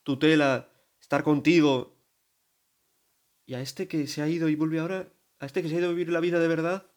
tutela, 0.04 0.72
estar 1.02 1.24
contigo. 1.24 1.98
Y 3.46 3.56
a 3.56 3.60
este 3.60 3.90
que 3.90 4.08
se 4.08 4.22
ha 4.22 4.30
ido 4.30 4.48
y 4.48 4.56
vuelve 4.56 4.80
ahora, 4.80 5.15
a 5.46 5.48
este 5.48 5.62
que 5.62 5.70
se 5.70 5.76
ha 5.76 5.80
ido 5.80 5.90
a 5.90 5.92
vivir 5.92 6.10
la 6.10 6.20
vida 6.20 6.40
de 6.40 6.48
verdad, 6.48 6.92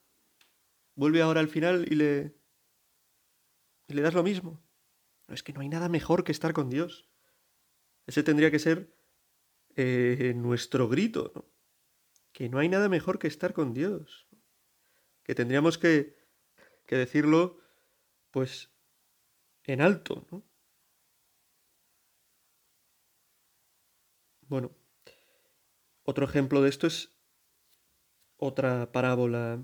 vuelve 0.95 1.21
ahora 1.21 1.39
al 1.39 1.49
final 1.49 1.85
y 1.87 1.95
le, 1.95 2.35
y 3.87 3.93
le 3.93 4.01
das 4.01 4.15
lo 4.15 4.23
mismo. 4.23 4.59
No, 5.27 5.35
es 5.35 5.43
que 5.43 5.53
no 5.53 5.61
hay 5.61 5.69
nada 5.69 5.87
mejor 5.87 6.23
que 6.23 6.31
estar 6.31 6.51
con 6.51 6.67
Dios. 6.67 7.07
Ese 8.07 8.23
tendría 8.23 8.49
que 8.49 8.57
ser 8.57 8.97
eh, 9.75 10.33
nuestro 10.35 10.89
grito, 10.89 11.31
¿no? 11.35 11.45
Que 12.31 12.49
no 12.49 12.57
hay 12.57 12.69
nada 12.69 12.89
mejor 12.89 13.19
que 13.19 13.27
estar 13.27 13.53
con 13.53 13.71
Dios. 13.71 14.27
Que 15.21 15.35
tendríamos 15.35 15.77
que, 15.77 16.17
que 16.87 16.95
decirlo, 16.95 17.59
pues, 18.31 18.71
en 19.63 19.81
alto, 19.81 20.25
¿no? 20.31 20.43
Bueno, 24.47 24.71
otro 26.01 26.25
ejemplo 26.25 26.63
de 26.63 26.69
esto 26.69 26.87
es 26.87 27.18
otra 28.39 28.91
parábola 28.91 29.63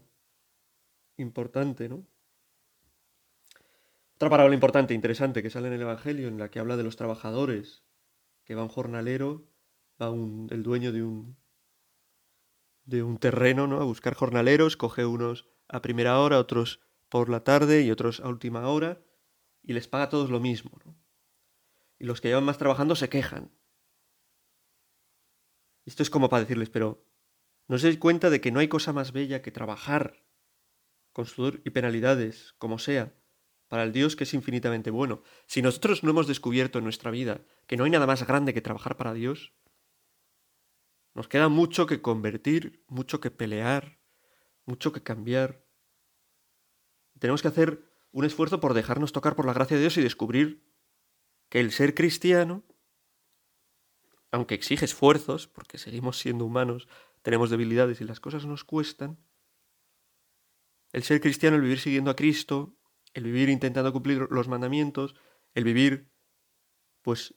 importante, 1.17 1.89
¿no? 1.89 2.05
Otra 4.15 4.29
parábola 4.29 4.53
importante, 4.53 4.93
interesante, 4.93 5.41
que 5.41 5.49
sale 5.49 5.67
en 5.67 5.73
el 5.73 5.81
Evangelio, 5.81 6.27
en 6.27 6.37
la 6.37 6.49
que 6.49 6.59
habla 6.59 6.77
de 6.77 6.83
los 6.83 6.95
trabajadores, 6.95 7.83
que 8.43 8.55
va 8.55 8.63
un 8.63 8.69
jornalero, 8.69 9.49
va 10.01 10.09
un, 10.09 10.47
el 10.51 10.63
dueño 10.63 10.91
de 10.91 11.03
un, 11.03 11.37
de 12.85 13.03
un 13.03 13.17
terreno, 13.17 13.67
¿no? 13.67 13.81
A 13.81 13.85
buscar 13.85 14.13
jornaleros, 14.13 14.77
coge 14.77 15.05
unos 15.05 15.49
a 15.67 15.81
primera 15.81 16.19
hora, 16.19 16.39
otros 16.39 16.81
por 17.09 17.29
la 17.29 17.43
tarde 17.43 17.81
y 17.81 17.91
otros 17.91 18.19
a 18.19 18.29
última 18.29 18.67
hora, 18.67 19.01
y 19.63 19.73
les 19.73 19.87
paga 19.87 20.05
a 20.05 20.09
todos 20.09 20.29
lo 20.29 20.39
mismo, 20.39 20.79
¿no? 20.85 20.95
Y 21.97 22.05
los 22.05 22.21
que 22.21 22.27
llevan 22.27 22.43
más 22.43 22.57
trabajando 22.57 22.95
se 22.95 23.09
quejan. 23.09 23.51
Esto 25.85 26.03
es 26.03 26.09
como 26.09 26.29
para 26.29 26.41
decirles, 26.41 26.69
pero 26.69 27.05
¿no 27.67 27.77
se 27.77 27.87
dais 27.87 27.97
cuenta 27.97 28.29
de 28.29 28.41
que 28.41 28.51
no 28.51 28.59
hay 28.59 28.67
cosa 28.67 28.93
más 28.93 29.11
bella 29.11 29.41
que 29.41 29.51
trabajar 29.51 30.23
con 31.13 31.25
sudor 31.25 31.61
y 31.63 31.69
penalidades, 31.69 32.53
como 32.57 32.77
sea, 32.77 33.15
para 33.67 33.83
el 33.83 33.91
Dios 33.91 34.15
que 34.15 34.25
es 34.25 34.33
infinitamente 34.33 34.91
bueno. 34.91 35.23
Si 35.47 35.61
nosotros 35.61 36.03
no 36.03 36.11
hemos 36.11 36.27
descubierto 36.27 36.77
en 36.77 36.83
nuestra 36.83 37.11
vida 37.11 37.45
que 37.67 37.77
no 37.77 37.85
hay 37.85 37.91
nada 37.91 38.05
más 38.05 38.25
grande 38.27 38.53
que 38.53 38.61
trabajar 38.61 38.97
para 38.97 39.13
Dios, 39.13 39.53
nos 41.13 41.27
queda 41.27 41.47
mucho 41.47 41.87
que 41.87 42.01
convertir, 42.01 42.83
mucho 42.87 43.21
que 43.21 43.31
pelear, 43.31 44.01
mucho 44.65 44.91
que 44.91 45.01
cambiar. 45.01 45.65
Tenemos 47.19 47.41
que 47.41 47.47
hacer 47.47 47.89
un 48.11 48.25
esfuerzo 48.25 48.59
por 48.59 48.73
dejarnos 48.73 49.13
tocar 49.13 49.35
por 49.35 49.45
la 49.45 49.53
gracia 49.53 49.77
de 49.77 49.81
Dios 49.81 49.97
y 49.97 50.01
descubrir 50.01 50.69
que 51.49 51.61
el 51.61 51.71
ser 51.71 51.95
cristiano, 51.95 52.65
aunque 54.31 54.55
exige 54.55 54.83
esfuerzos, 54.83 55.47
porque 55.47 55.77
seguimos 55.77 56.19
siendo 56.19 56.45
humanos, 56.45 56.89
tenemos 57.25 57.49
debilidades 57.49 58.01
y 58.01 58.03
las 58.03 58.19
cosas 58.19 58.45
nos 58.45 58.63
cuestan, 58.63 59.17
el 60.93 61.01
ser 61.01 61.19
cristiano, 61.19 61.55
el 61.55 61.63
vivir 61.63 61.79
siguiendo 61.79 62.11
a 62.11 62.15
Cristo, 62.15 62.77
el 63.15 63.23
vivir 63.23 63.49
intentando 63.49 63.91
cumplir 63.91 64.27
los 64.29 64.47
mandamientos, 64.47 65.15
el 65.55 65.63
vivir, 65.63 66.11
pues, 67.01 67.33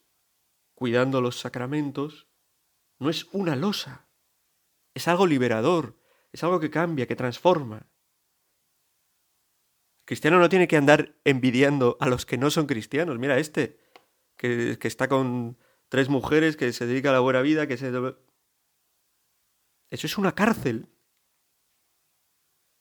cuidando 0.75 1.23
los 1.23 1.41
sacramentos, 1.41 2.29
no 2.99 3.09
es 3.09 3.29
una 3.33 3.57
losa, 3.57 4.11
es 4.93 5.09
algo 5.09 5.27
liberador, 5.27 5.99
es 6.33 6.45
algo 6.45 6.61
que 6.61 6.69
cambia, 6.69 7.07
que 7.07 7.17
transforma. 7.17 7.91
Cristiano 10.05 10.39
no 10.39 10.51
tiene 10.51 10.69
que 10.69 10.77
andar 10.77 11.17
envidiando 11.25 11.97
a 11.99 12.11
los 12.11 12.27
que 12.27 12.37
no 12.37 12.51
son 12.51 12.67
cristianos. 12.67 13.19
Mira 13.19 13.39
este, 13.39 13.79
que, 14.37 14.77
que 14.79 14.89
está 14.89 15.09
con 15.09 15.57
tres 15.89 16.11
mujeres, 16.11 16.59
que 16.59 16.75
se 16.75 16.87
dedica 16.87 17.09
a 17.09 17.15
la 17.15 17.21
buena 17.21 17.41
vida, 17.41 17.67
que 17.67 17.79
se... 17.79 17.91
Eso 19.91 20.07
es 20.07 20.19
una 20.19 20.35
cárcel. 20.35 20.89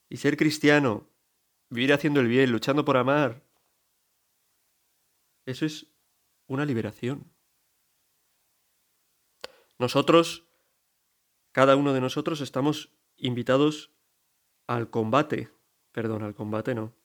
Y 0.09 0.17
ser 0.17 0.37
cristiano 0.37 1.09
vivir 1.69 1.93
haciendo 1.93 2.19
el 2.19 2.27
bien, 2.27 2.51
luchando 2.51 2.85
por 2.85 2.97
amar. 2.97 3.43
Eso 5.45 5.65
es 5.65 5.87
una 6.47 6.65
liberación. 6.65 7.33
Nosotros, 9.79 10.47
cada 11.51 11.75
uno 11.75 11.93
de 11.93 12.01
nosotros, 12.01 12.41
estamos 12.41 12.93
invitados 13.17 13.91
al 14.65 14.89
combate, 14.89 15.51
perdón, 15.91 16.23
al 16.23 16.35
combate 16.35 16.73
no, 16.75 16.95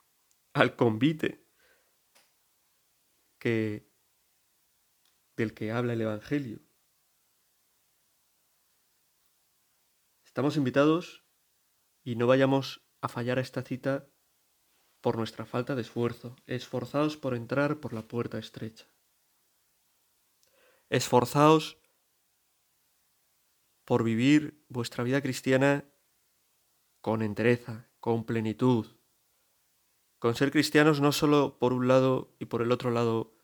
al 0.54 0.76
convite 0.76 1.44
que 3.38 3.90
del 5.37 5.54
que 5.54 5.73
habla 5.73 5.92
el 5.92 6.00
evangelio. 6.00 6.61
Estamos 10.32 10.56
invitados 10.56 11.26
y 12.02 12.16
no 12.16 12.26
vayamos 12.26 12.80
a 13.02 13.08
fallar 13.08 13.36
a 13.36 13.42
esta 13.42 13.60
cita 13.60 14.08
por 15.02 15.18
nuestra 15.18 15.44
falta 15.44 15.74
de 15.74 15.82
esfuerzo. 15.82 16.36
Esforzaos 16.46 17.18
por 17.18 17.34
entrar 17.34 17.80
por 17.80 17.92
la 17.92 18.08
puerta 18.08 18.38
estrecha. 18.38 18.86
Esforzaos 20.88 21.76
por 23.84 24.04
vivir 24.04 24.64
vuestra 24.70 25.04
vida 25.04 25.20
cristiana 25.20 25.84
con 27.02 27.20
entereza, 27.20 27.90
con 28.00 28.24
plenitud, 28.24 28.86
con 30.18 30.34
ser 30.34 30.50
cristianos 30.50 31.02
no 31.02 31.12
solo 31.12 31.58
por 31.58 31.74
un 31.74 31.88
lado 31.88 32.34
y 32.38 32.46
por 32.46 32.62
el 32.62 32.72
otro 32.72 32.90
lado, 32.90 33.36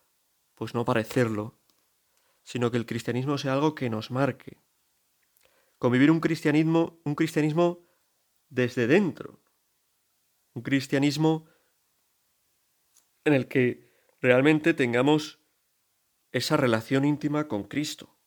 pues 0.55 0.73
no 0.73 0.85
parecerlo, 0.85 1.59
sino 2.41 2.71
que 2.71 2.77
el 2.77 2.87
cristianismo 2.87 3.37
sea 3.37 3.53
algo 3.53 3.75
que 3.75 3.91
nos 3.91 4.09
marque. 4.09 4.57
Con 5.79 5.91
vivir 5.93 6.11
un 6.11 6.19
cristianismo, 6.19 7.01
un 7.05 7.15
cristianismo 7.15 7.87
desde 8.49 8.85
dentro, 8.85 9.41
un 10.53 10.61
cristianismo 10.61 11.47
en 13.23 13.33
el 13.33 13.47
que 13.47 13.89
realmente 14.19 14.73
tengamos 14.73 15.39
esa 16.31 16.57
relación 16.57 17.05
íntima 17.05 17.47
con 17.47 17.63
Cristo, 17.63 18.19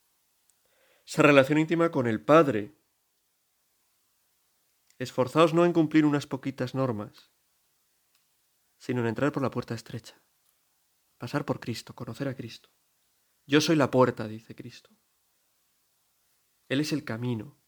esa 1.06 1.22
relación 1.22 1.58
íntima 1.58 1.90
con 1.90 2.06
el 2.06 2.24
Padre. 2.24 2.74
Esforzaos 4.98 5.52
no 5.52 5.66
en 5.66 5.72
cumplir 5.72 6.06
unas 6.06 6.26
poquitas 6.26 6.74
normas, 6.74 7.32
sino 8.78 9.00
en 9.02 9.08
entrar 9.08 9.30
por 9.30 9.42
la 9.42 9.50
puerta 9.50 9.74
estrecha, 9.74 10.22
pasar 11.18 11.44
por 11.44 11.60
Cristo, 11.60 11.94
conocer 11.94 12.28
a 12.28 12.34
Cristo. 12.34 12.70
Yo 13.46 13.60
soy 13.60 13.76
la 13.76 13.90
puerta, 13.90 14.26
dice 14.26 14.54
Cristo. 14.54 14.90
Él 16.72 16.80
es 16.80 16.94
el 16.94 17.04
camino. 17.04 17.60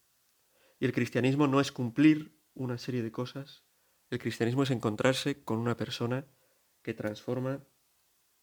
Y 0.80 0.86
el 0.86 0.94
cristianismo 0.94 1.46
no 1.46 1.60
es 1.60 1.72
cumplir 1.72 2.40
una 2.54 2.78
serie 2.78 3.02
de 3.02 3.12
cosas, 3.12 3.66
el 4.08 4.18
cristianismo 4.18 4.62
es 4.62 4.70
encontrarse 4.70 5.44
con 5.44 5.58
una 5.58 5.76
persona 5.76 6.26
que 6.80 6.94
transforma 6.94 7.62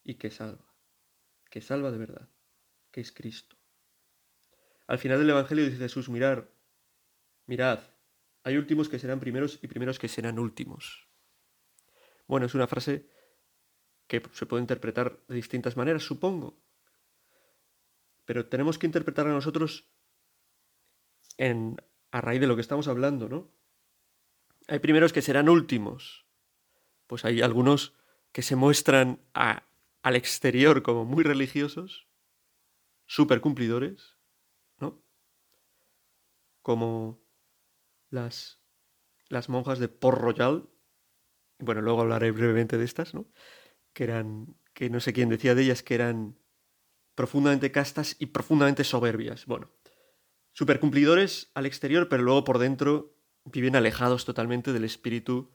y 0.03 0.19
que 0.19 0.29
salva, 0.29 0.71
que 1.49 1.61
salva 1.61 1.89
de 1.89 1.97
verdad, 1.97 2.29
que 2.91 3.01
es 3.01 3.11
Cristo. 3.11 3.57
Al 4.85 4.99
final 4.99 5.17
del 5.17 5.31
Evangelio 5.31 5.65
dice 5.65 5.77
Jesús, 5.77 6.09
mirar, 6.09 6.53
mirad, 7.47 7.79
hay 8.43 8.57
últimos 8.57 8.87
que 8.87 8.99
serán 8.99 9.19
primeros 9.19 9.57
y 9.63 9.67
primeros 9.67 9.97
que 9.97 10.09
serán 10.09 10.37
últimos. 10.37 11.09
Bueno, 12.27 12.45
es 12.45 12.53
una 12.53 12.67
frase 12.67 13.09
que 14.05 14.21
se 14.33 14.45
puede 14.45 14.61
interpretar 14.61 15.25
de 15.27 15.33
distintas 15.33 15.75
maneras, 15.75 16.03
supongo. 16.03 16.61
Pero 18.25 18.45
tenemos 18.45 18.77
que 18.77 18.85
interpretarla 18.85 19.33
nosotros 19.33 19.91
en, 21.41 21.81
a 22.11 22.21
raíz 22.21 22.39
de 22.39 22.45
lo 22.45 22.55
que 22.55 22.61
estamos 22.61 22.87
hablando, 22.87 23.27
¿no? 23.27 23.51
Hay 24.67 24.77
primeros 24.77 25.11
que 25.11 25.23
serán 25.23 25.49
últimos. 25.49 26.27
Pues 27.07 27.25
hay 27.25 27.41
algunos 27.41 27.93
que 28.31 28.43
se 28.43 28.55
muestran 28.55 29.19
al 29.33 30.15
exterior 30.15 30.83
como 30.83 31.03
muy 31.03 31.23
religiosos, 31.23 32.07
súper 33.07 33.41
cumplidores, 33.41 34.17
¿no? 34.79 35.01
Como 36.61 37.19
las, 38.11 38.59
monjas 39.47 39.79
de 39.79 39.87
Port 39.87 40.21
Royal. 40.21 40.69
Bueno, 41.57 41.81
luego 41.81 42.01
hablaré 42.01 42.29
brevemente 42.31 42.77
de 42.77 42.85
estas, 42.85 43.15
¿no? 43.15 43.25
Que 43.93 44.03
eran, 44.03 44.55
que 44.73 44.91
no 44.91 44.99
sé 44.99 45.11
quién 45.11 45.29
decía 45.29 45.55
de 45.55 45.63
ellas, 45.63 45.81
que 45.81 45.95
eran 45.95 46.37
profundamente 47.15 47.71
castas 47.71 48.15
y 48.19 48.27
profundamente 48.27 48.83
soberbias. 48.83 49.47
Bueno, 49.47 49.71
súper 50.53 50.79
cumplidores 50.79 51.51
al 51.53 51.65
exterior, 51.65 52.09
pero 52.09 52.23
luego 52.23 52.43
por 52.43 52.59
dentro 52.59 53.15
viven 53.45 53.75
alejados 53.75 54.25
totalmente 54.25 54.73
del 54.73 54.83
espíritu 54.83 55.51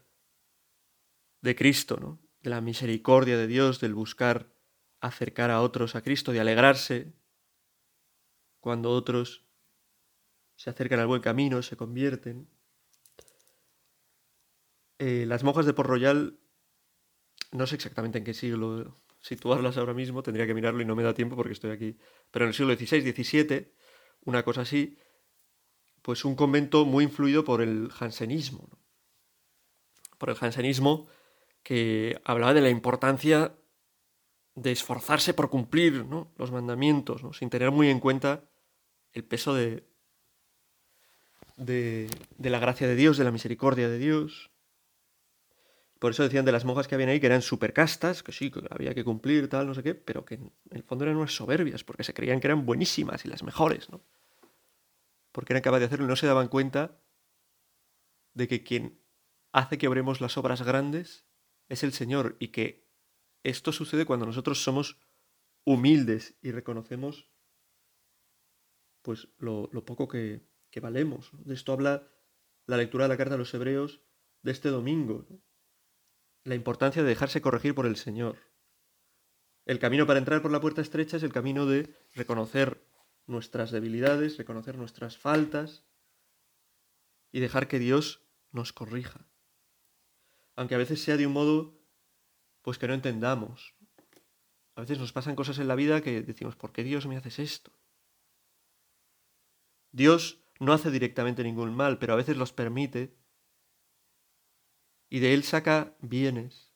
de 1.40 1.54
Cristo, 1.54 1.98
¿no? 2.00 2.20
de 2.40 2.50
la 2.50 2.60
misericordia 2.60 3.36
de 3.36 3.46
Dios, 3.46 3.80
del 3.80 3.94
buscar 3.94 4.52
acercar 5.00 5.50
a 5.50 5.60
otros 5.60 5.94
a 5.94 6.02
Cristo, 6.02 6.32
de 6.32 6.40
alegrarse 6.40 7.14
cuando 8.60 8.90
otros 8.90 9.44
se 10.56 10.70
acercan 10.70 11.00
al 11.00 11.06
buen 11.06 11.22
camino, 11.22 11.62
se 11.62 11.76
convierten. 11.76 12.48
Eh, 14.98 15.24
las 15.26 15.44
monjas 15.44 15.66
de 15.66 15.74
Port 15.74 15.88
Royal, 15.88 16.38
no 17.52 17.66
sé 17.66 17.76
exactamente 17.76 18.18
en 18.18 18.24
qué 18.24 18.34
siglo 18.34 19.00
situarlas 19.20 19.76
ahora 19.76 19.92
mismo, 19.92 20.22
tendría 20.22 20.46
que 20.46 20.54
mirarlo 20.54 20.80
y 20.82 20.84
no 20.84 20.96
me 20.96 21.02
da 21.02 21.14
tiempo 21.14 21.36
porque 21.36 21.52
estoy 21.52 21.70
aquí, 21.70 21.98
pero 22.30 22.44
en 22.44 22.48
el 22.48 22.54
siglo 22.54 22.74
XVI, 22.74 23.12
XVII, 23.12 23.72
una 24.26 24.42
cosa 24.42 24.60
así, 24.62 24.98
pues 26.02 26.24
un 26.24 26.36
convento 26.36 26.84
muy 26.84 27.04
influido 27.04 27.44
por 27.44 27.62
el 27.62 27.90
jansenismo. 27.90 28.68
Por 30.18 30.30
el 30.30 30.36
jansenismo 30.36 31.08
que 31.62 32.20
hablaba 32.24 32.54
de 32.54 32.60
la 32.60 32.70
importancia 32.70 33.56
de 34.54 34.72
esforzarse 34.72 35.34
por 35.34 35.50
cumplir 35.50 36.06
los 36.38 36.52
mandamientos, 36.52 37.22
sin 37.36 37.50
tener 37.50 37.70
muy 37.70 37.88
en 37.88 38.00
cuenta 38.00 38.44
el 39.12 39.24
peso 39.24 39.54
de, 39.54 39.84
de, 41.56 42.08
de, 42.38 42.50
la 42.50 42.58
gracia 42.58 42.86
de 42.86 42.94
Dios, 42.94 43.18
de 43.18 43.24
la 43.24 43.30
misericordia 43.30 43.88
de 43.88 43.98
Dios. 43.98 44.50
Por 46.06 46.12
eso 46.12 46.22
decían 46.22 46.44
de 46.44 46.52
las 46.52 46.64
monjas 46.64 46.86
que 46.86 46.94
habían 46.94 47.10
ahí 47.10 47.18
que 47.18 47.26
eran 47.26 47.42
supercastas, 47.42 48.22
que 48.22 48.30
sí, 48.30 48.48
que 48.48 48.60
había 48.70 48.94
que 48.94 49.02
cumplir, 49.02 49.48
tal, 49.48 49.66
no 49.66 49.74
sé 49.74 49.82
qué, 49.82 49.96
pero 49.96 50.24
que 50.24 50.36
en 50.36 50.52
el 50.70 50.84
fondo 50.84 51.04
eran 51.04 51.16
unas 51.16 51.34
soberbias, 51.34 51.82
porque 51.82 52.04
se 52.04 52.14
creían 52.14 52.38
que 52.38 52.46
eran 52.46 52.64
buenísimas 52.64 53.24
y 53.24 53.28
las 53.28 53.42
mejores, 53.42 53.90
¿no? 53.90 54.00
porque 55.32 55.52
eran 55.52 55.62
capaces 55.64 55.80
de 55.80 55.86
hacerlo 55.86 56.04
y 56.04 56.08
no 56.08 56.14
se 56.14 56.28
daban 56.28 56.46
cuenta 56.46 57.02
de 58.34 58.46
que 58.46 58.62
quien 58.62 59.02
hace 59.50 59.78
que 59.78 59.88
obremos 59.88 60.20
las 60.20 60.36
obras 60.36 60.62
grandes 60.62 61.26
es 61.68 61.82
el 61.82 61.92
Señor 61.92 62.36
y 62.38 62.52
que 62.52 62.88
esto 63.42 63.72
sucede 63.72 64.06
cuando 64.06 64.26
nosotros 64.26 64.62
somos 64.62 65.00
humildes 65.64 66.38
y 66.40 66.52
reconocemos 66.52 67.28
pues 69.02 69.26
lo, 69.38 69.68
poco 69.84 70.06
que, 70.06 70.46
valemos. 70.80 71.32
De 71.44 71.54
esto 71.54 71.72
habla 71.72 72.06
la 72.66 72.76
lectura 72.76 73.06
de 73.06 73.08
la 73.08 73.16
carta 73.16 73.34
a 73.34 73.38
los 73.38 73.52
hebreos 73.54 74.02
de 74.42 74.52
este 74.52 74.68
domingo. 74.68 75.26
La 76.46 76.54
importancia 76.54 77.02
de 77.02 77.08
dejarse 77.08 77.42
corregir 77.42 77.74
por 77.74 77.86
el 77.86 77.96
Señor. 77.96 78.38
El 79.64 79.80
camino 79.80 80.06
para 80.06 80.20
entrar 80.20 80.42
por 80.42 80.52
la 80.52 80.60
puerta 80.60 80.80
estrecha 80.80 81.16
es 81.16 81.24
el 81.24 81.32
camino 81.32 81.66
de 81.66 81.92
reconocer 82.14 82.86
nuestras 83.26 83.72
debilidades, 83.72 84.36
reconocer 84.36 84.78
nuestras 84.78 85.18
faltas 85.18 85.82
y 87.32 87.40
dejar 87.40 87.66
que 87.66 87.80
Dios 87.80 88.22
nos 88.52 88.72
corrija. 88.72 89.26
Aunque 90.54 90.76
a 90.76 90.78
veces 90.78 91.02
sea 91.02 91.16
de 91.16 91.26
un 91.26 91.32
modo 91.32 91.80
pues 92.62 92.78
que 92.78 92.86
no 92.86 92.94
entendamos. 92.94 93.74
A 94.76 94.82
veces 94.82 95.00
nos 95.00 95.12
pasan 95.12 95.34
cosas 95.34 95.58
en 95.58 95.66
la 95.66 95.74
vida 95.74 96.00
que 96.00 96.22
decimos, 96.22 96.54
¿por 96.54 96.70
qué 96.70 96.84
Dios 96.84 97.08
me 97.08 97.16
haces 97.16 97.40
esto? 97.40 97.72
Dios 99.90 100.38
no 100.60 100.72
hace 100.72 100.92
directamente 100.92 101.42
ningún 101.42 101.74
mal, 101.74 101.98
pero 101.98 102.12
a 102.12 102.16
veces 102.16 102.36
los 102.36 102.52
permite 102.52 103.16
y 105.08 105.20
de 105.20 105.34
él 105.34 105.44
saca 105.44 105.96
bienes, 106.00 106.72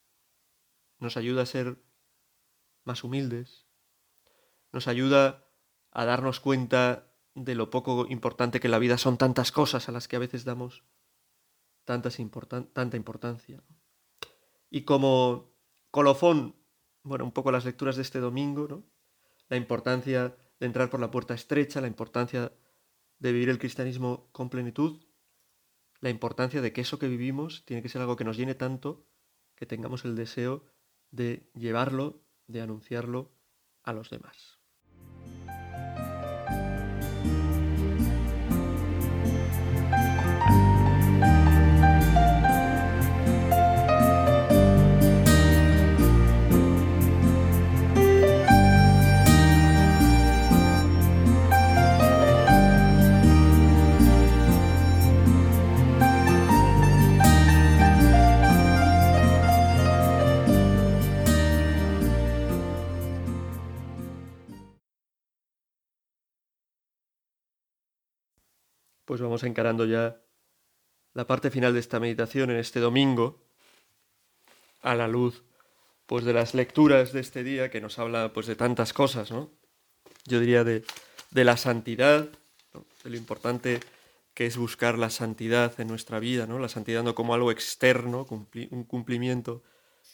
nos 0.98 1.16
ayuda 1.16 1.42
a 1.42 1.46
ser 1.46 1.82
más 2.84 3.04
humildes, 3.04 3.66
nos 4.72 4.88
ayuda 4.88 5.46
a 5.90 6.04
darnos 6.04 6.40
cuenta 6.40 7.12
de 7.34 7.54
lo 7.54 7.70
poco 7.70 8.06
importante 8.08 8.60
que 8.60 8.68
la 8.68 8.78
vida 8.78 8.98
son 8.98 9.16
tantas 9.16 9.52
cosas 9.52 9.88
a 9.88 9.92
las 9.92 10.08
que 10.08 10.16
a 10.16 10.20
veces 10.20 10.44
damos 10.44 10.84
tanta 11.84 12.96
importancia. 12.96 13.64
Y 14.68 14.82
como 14.82 15.52
colofón, 15.90 16.56
bueno, 17.02 17.24
un 17.24 17.32
poco 17.32 17.50
las 17.50 17.64
lecturas 17.64 17.96
de 17.96 18.02
este 18.02 18.20
domingo, 18.20 18.68
¿no? 18.68 18.84
La 19.48 19.56
importancia 19.56 20.36
de 20.60 20.66
entrar 20.66 20.90
por 20.90 21.00
la 21.00 21.10
puerta 21.10 21.34
estrecha, 21.34 21.80
la 21.80 21.88
importancia 21.88 22.52
de 23.18 23.32
vivir 23.32 23.48
el 23.48 23.58
cristianismo 23.58 24.28
con 24.32 24.50
plenitud, 24.50 25.02
la 26.00 26.10
importancia 26.10 26.60
de 26.60 26.72
que 26.72 26.80
eso 26.80 26.98
que 26.98 27.08
vivimos 27.08 27.64
tiene 27.64 27.82
que 27.82 27.88
ser 27.88 28.00
algo 28.00 28.16
que 28.16 28.24
nos 28.24 28.36
llene 28.36 28.54
tanto 28.54 29.06
que 29.54 29.66
tengamos 29.66 30.04
el 30.04 30.16
deseo 30.16 30.64
de 31.10 31.50
llevarlo, 31.54 32.22
de 32.46 32.62
anunciarlo 32.62 33.32
a 33.82 33.92
los 33.92 34.10
demás. 34.10 34.59
Pues 69.10 69.20
vamos 69.20 69.42
encarando 69.42 69.86
ya 69.86 70.22
la 71.14 71.26
parte 71.26 71.50
final 71.50 71.74
de 71.74 71.80
esta 71.80 71.98
meditación 71.98 72.48
en 72.52 72.58
este 72.58 72.78
domingo, 72.78 73.42
a 74.82 74.94
la 74.94 75.08
luz 75.08 75.42
pues 76.06 76.24
de 76.24 76.32
las 76.32 76.54
lecturas 76.54 77.12
de 77.12 77.18
este 77.18 77.42
día 77.42 77.70
que 77.70 77.80
nos 77.80 77.98
habla 77.98 78.32
pues 78.32 78.46
de 78.46 78.54
tantas 78.54 78.92
cosas, 78.92 79.32
¿no? 79.32 79.50
Yo 80.26 80.38
diría 80.38 80.62
de, 80.62 80.84
de 81.32 81.42
la 81.42 81.56
santidad, 81.56 82.28
de 83.02 83.10
lo 83.10 83.16
importante 83.16 83.80
que 84.32 84.46
es 84.46 84.56
buscar 84.56 84.96
la 84.96 85.10
santidad 85.10 85.80
en 85.80 85.88
nuestra 85.88 86.20
vida, 86.20 86.46
¿no? 86.46 86.60
La 86.60 86.68
santidad 86.68 87.02
no 87.02 87.16
como 87.16 87.34
algo 87.34 87.50
externo, 87.50 88.28
un 88.30 88.84
cumplimiento, 88.84 89.64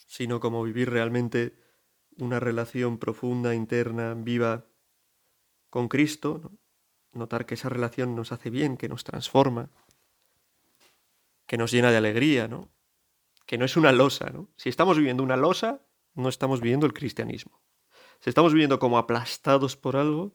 sino 0.07 0.41
como 0.41 0.63
vivir 0.63 0.89
realmente 0.89 1.53
una 2.17 2.41
relación 2.41 2.97
profunda, 2.97 3.55
interna, 3.55 4.15
viva 4.15 4.65
con 5.69 5.87
Cristo, 5.87 6.51
notar 7.17 7.47
que 7.47 7.55
esa 7.55 7.69
relación 7.69 8.15
nos 8.15 8.33
hace 8.33 8.51
bien, 8.51 8.77
que 8.77 8.89
nos 8.89 9.05
transforma, 9.05 9.71
que 11.47 11.57
nos 11.57 11.71
llena 11.71 11.91
de 11.91 11.97
alegría, 11.97 12.49
¿no? 12.49 12.69
Que 13.47 13.59
no 13.59 13.65
es 13.65 13.77
una 13.77 13.93
losa, 13.93 14.31
¿no? 14.31 14.49
Si 14.57 14.69
estamos 14.69 14.97
viviendo 14.97 15.23
una 15.23 15.37
losa, 15.37 15.81
no 16.15 16.29
estamos 16.29 16.61
viviendo 16.61 16.87
el 16.87 16.93
cristianismo. 16.93 17.61
Si 18.21 18.31
estamos 18.31 18.53
viviendo 18.53 18.79
como 18.79 18.99
aplastados 18.99 19.77
por 19.77 19.97
algo, 19.97 20.35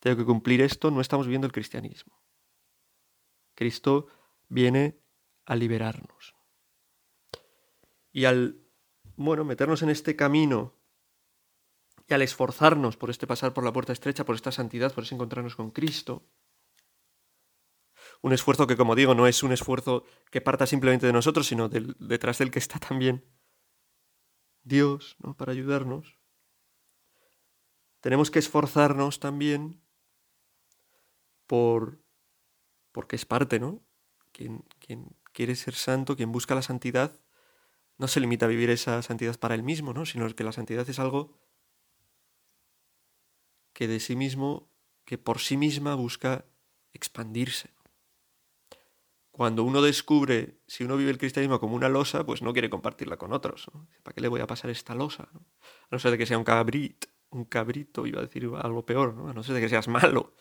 tengo 0.00 0.16
que 0.16 0.24
cumplir 0.24 0.60
esto, 0.62 0.90
no 0.90 1.00
estamos 1.00 1.26
viviendo 1.26 1.46
el 1.46 1.52
cristianismo. 1.52 2.20
Cristo 3.54 4.06
viene 4.48 4.98
a 5.44 5.54
liberarnos. 5.54 6.34
Y 8.12 8.24
al, 8.24 8.58
bueno, 9.16 9.44
meternos 9.44 9.82
en 9.82 9.90
este 9.90 10.16
camino 10.16 10.79
y 12.10 12.14
al 12.14 12.22
esforzarnos 12.22 12.96
por 12.96 13.08
este 13.08 13.28
pasar 13.28 13.54
por 13.54 13.62
la 13.64 13.72
puerta 13.72 13.92
estrecha, 13.92 14.24
por 14.24 14.34
esta 14.34 14.50
santidad, 14.50 14.92
por 14.92 15.04
ese 15.04 15.14
encontrarnos 15.14 15.54
con 15.54 15.70
Cristo, 15.70 16.26
un 18.20 18.32
esfuerzo 18.32 18.66
que, 18.66 18.76
como 18.76 18.96
digo, 18.96 19.14
no 19.14 19.28
es 19.28 19.44
un 19.44 19.52
esfuerzo 19.52 20.04
que 20.30 20.40
parta 20.40 20.66
simplemente 20.66 21.06
de 21.06 21.12
nosotros, 21.12 21.46
sino 21.46 21.68
detrás 21.68 22.38
del 22.38 22.50
que 22.50 22.58
está 22.58 22.80
también 22.80 23.24
Dios, 24.62 25.16
¿no? 25.20 25.36
Para 25.36 25.52
ayudarnos. 25.52 26.18
Tenemos 28.00 28.30
que 28.30 28.40
esforzarnos 28.40 29.20
también 29.20 29.80
por 31.46 32.02
porque 32.90 33.14
es 33.14 33.24
parte, 33.24 33.60
¿no? 33.60 33.84
Quien, 34.32 34.64
quien 34.80 35.16
quiere 35.32 35.54
ser 35.54 35.74
santo, 35.74 36.16
quien 36.16 36.32
busca 36.32 36.56
la 36.56 36.62
santidad, 36.62 37.20
no 37.98 38.08
se 38.08 38.18
limita 38.18 38.46
a 38.46 38.48
vivir 38.48 38.68
esa 38.70 39.00
santidad 39.02 39.38
para 39.38 39.54
él 39.54 39.62
mismo, 39.62 39.92
¿no? 39.92 40.06
Sino 40.06 40.28
que 40.34 40.44
la 40.44 40.52
santidad 40.52 40.88
es 40.88 40.98
algo 40.98 41.38
que 43.80 43.88
de 43.88 43.98
sí 43.98 44.14
mismo, 44.14 44.70
que 45.06 45.16
por 45.16 45.38
sí 45.38 45.56
misma 45.56 45.94
busca 45.94 46.44
expandirse. 46.92 47.70
Cuando 49.30 49.64
uno 49.64 49.80
descubre, 49.80 50.60
si 50.66 50.84
uno 50.84 50.98
vive 50.98 51.10
el 51.10 51.16
cristianismo 51.16 51.58
como 51.60 51.76
una 51.76 51.88
losa, 51.88 52.26
pues 52.26 52.42
no 52.42 52.52
quiere 52.52 52.68
compartirla 52.68 53.16
con 53.16 53.32
otros. 53.32 53.70
¿Para 54.02 54.14
qué 54.14 54.20
le 54.20 54.28
voy 54.28 54.42
a 54.42 54.46
pasar 54.46 54.68
esta 54.68 54.94
losa? 54.94 55.30
¿no? 55.32 55.40
A 55.40 55.88
no 55.92 55.98
ser 55.98 56.10
de 56.10 56.18
que 56.18 56.26
sea 56.26 56.36
un 56.36 56.44
cabrit, 56.44 57.06
un 57.30 57.46
cabrito, 57.46 58.06
iba 58.06 58.18
a 58.18 58.26
decir 58.26 58.50
algo 58.60 58.84
peor, 58.84 59.14
¿no? 59.14 59.30
A 59.30 59.32
no 59.32 59.42
ser 59.42 59.54
de 59.54 59.62
que 59.62 59.70
seas 59.70 59.88
malo. 59.88 60.34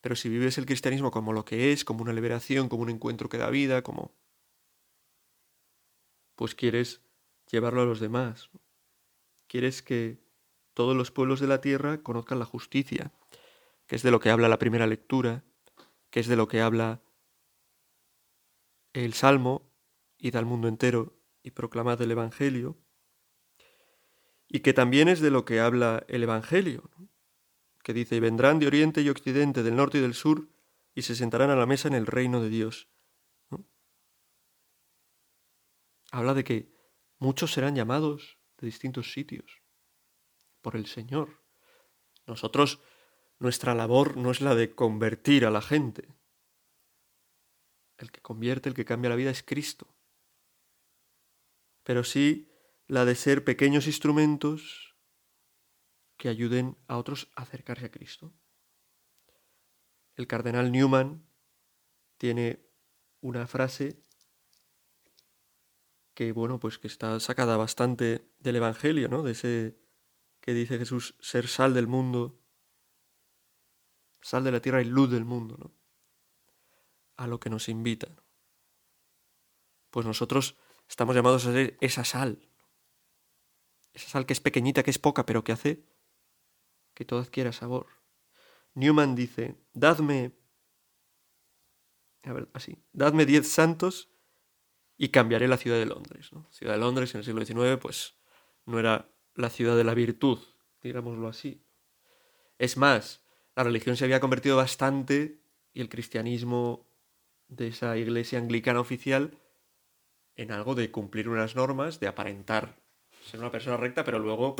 Pero 0.00 0.16
si 0.16 0.28
vives 0.28 0.58
el 0.58 0.66
cristianismo 0.66 1.12
como 1.12 1.32
lo 1.32 1.44
que 1.44 1.70
es, 1.70 1.84
como 1.84 2.02
una 2.02 2.12
liberación, 2.12 2.68
como 2.68 2.82
un 2.82 2.90
encuentro 2.90 3.28
que 3.28 3.38
da 3.38 3.50
vida, 3.50 3.82
como... 3.82 4.16
Pues 6.34 6.56
quieres 6.56 7.02
llevarlo 7.52 7.82
a 7.82 7.86
los 7.86 8.00
demás. 8.00 8.50
Quieres 9.46 9.80
que 9.80 10.23
todos 10.74 10.96
los 10.96 11.12
pueblos 11.12 11.40
de 11.40 11.46
la 11.46 11.60
tierra 11.60 12.02
conozcan 12.02 12.40
la 12.40 12.44
justicia, 12.44 13.12
que 13.86 13.96
es 13.96 14.02
de 14.02 14.10
lo 14.10 14.20
que 14.20 14.30
habla 14.30 14.48
la 14.48 14.58
primera 14.58 14.86
lectura, 14.86 15.44
que 16.10 16.20
es 16.20 16.26
de 16.26 16.36
lo 16.36 16.48
que 16.48 16.60
habla 16.60 17.00
el 18.92 19.14
Salmo, 19.14 19.70
id 20.18 20.36
al 20.36 20.46
mundo 20.46 20.68
entero 20.68 21.16
y 21.42 21.52
proclamad 21.52 22.00
el 22.02 22.10
Evangelio, 22.10 22.76
y 24.48 24.60
que 24.60 24.72
también 24.72 25.08
es 25.08 25.20
de 25.20 25.30
lo 25.30 25.44
que 25.44 25.60
habla 25.60 26.04
el 26.08 26.22
Evangelio, 26.22 26.90
que 27.82 27.92
dice, 27.92 28.16
y 28.16 28.20
vendrán 28.20 28.58
de 28.58 28.66
oriente 28.66 29.00
y 29.02 29.08
occidente, 29.08 29.62
del 29.62 29.76
norte 29.76 29.98
y 29.98 30.00
del 30.00 30.14
sur, 30.14 30.48
y 30.94 31.02
se 31.02 31.14
sentarán 31.14 31.50
a 31.50 31.56
la 31.56 31.66
mesa 31.66 31.88
en 31.88 31.94
el 31.94 32.06
reino 32.06 32.40
de 32.40 32.48
Dios. 32.48 32.88
Habla 36.10 36.34
de 36.34 36.44
que 36.44 36.72
muchos 37.18 37.52
serán 37.52 37.74
llamados 37.74 38.38
de 38.58 38.66
distintos 38.66 39.12
sitios 39.12 39.63
por 40.64 40.74
el 40.74 40.86
Señor. 40.86 41.44
Nosotros, 42.26 42.80
nuestra 43.38 43.74
labor 43.74 44.16
no 44.16 44.32
es 44.32 44.40
la 44.40 44.56
de 44.56 44.74
convertir 44.74 45.44
a 45.44 45.50
la 45.50 45.62
gente. 45.62 46.08
El 47.98 48.10
que 48.10 48.20
convierte, 48.20 48.70
el 48.70 48.74
que 48.74 48.86
cambia 48.86 49.10
la 49.10 49.16
vida 49.16 49.30
es 49.30 49.44
Cristo. 49.44 49.86
Pero 51.84 52.02
sí 52.02 52.50
la 52.86 53.04
de 53.04 53.14
ser 53.14 53.44
pequeños 53.44 53.86
instrumentos 53.86 54.96
que 56.16 56.28
ayuden 56.28 56.78
a 56.88 56.96
otros 56.96 57.30
a 57.36 57.42
acercarse 57.42 57.86
a 57.86 57.90
Cristo. 57.90 58.32
El 60.16 60.26
cardenal 60.26 60.72
Newman 60.72 61.28
tiene 62.16 62.66
una 63.20 63.46
frase 63.46 64.02
que 66.14 66.32
bueno, 66.32 66.58
pues 66.58 66.78
que 66.78 66.86
está 66.86 67.18
sacada 67.20 67.56
bastante 67.56 68.30
del 68.38 68.56
evangelio, 68.56 69.08
¿no? 69.08 69.22
De 69.22 69.32
ese 69.32 69.83
que 70.44 70.52
dice 70.52 70.76
Jesús 70.76 71.14
ser 71.20 71.48
sal 71.48 71.72
del 71.72 71.86
mundo, 71.86 72.38
sal 74.20 74.44
de 74.44 74.52
la 74.52 74.60
tierra 74.60 74.82
y 74.82 74.84
luz 74.84 75.10
del 75.10 75.24
mundo, 75.24 75.56
¿no? 75.58 75.72
A 77.16 77.26
lo 77.26 77.40
que 77.40 77.48
nos 77.48 77.70
invita. 77.70 78.14
Pues 79.88 80.04
nosotros 80.04 80.58
estamos 80.86 81.16
llamados 81.16 81.46
a 81.46 81.52
ser 81.54 81.78
esa 81.80 82.04
sal. 82.04 82.46
Esa 83.94 84.10
sal 84.10 84.26
que 84.26 84.34
es 84.34 84.40
pequeñita, 84.40 84.82
que 84.82 84.90
es 84.90 84.98
poca, 84.98 85.24
pero 85.24 85.44
que 85.44 85.52
hace 85.52 85.88
que 86.92 87.06
todo 87.06 87.20
adquiera 87.20 87.54
sabor. 87.54 87.86
Newman 88.74 89.14
dice, 89.14 89.56
dadme, 89.72 90.36
a 92.22 92.34
ver, 92.34 92.50
así, 92.52 92.76
dadme 92.92 93.24
diez 93.24 93.48
santos 93.50 94.10
y 94.98 95.08
cambiaré 95.08 95.48
la 95.48 95.56
ciudad 95.56 95.78
de 95.78 95.86
Londres. 95.86 96.32
ciudad 96.50 96.74
de 96.74 96.80
Londres 96.80 97.14
en 97.14 97.20
el 97.20 97.24
siglo 97.24 97.42
XIX, 97.46 97.80
pues 97.80 98.18
no 98.66 98.78
era 98.78 99.13
la 99.34 99.50
ciudad 99.50 99.76
de 99.76 99.84
la 99.84 99.94
virtud, 99.94 100.38
digámoslo 100.82 101.28
así. 101.28 101.62
Es 102.58 102.76
más, 102.76 103.22
la 103.56 103.64
religión 103.64 103.96
se 103.96 104.04
había 104.04 104.20
convertido 104.20 104.56
bastante 104.56 105.40
y 105.72 105.80
el 105.80 105.88
cristianismo 105.88 106.86
de 107.48 107.68
esa 107.68 107.96
iglesia 107.96 108.38
anglicana 108.38 108.80
oficial 108.80 109.38
en 110.36 110.52
algo 110.52 110.74
de 110.74 110.90
cumplir 110.90 111.28
unas 111.28 111.56
normas, 111.56 112.00
de 112.00 112.08
aparentar 112.08 112.80
ser 113.22 113.40
una 113.40 113.50
persona 113.50 113.76
recta, 113.76 114.04
pero 114.04 114.18
luego 114.18 114.56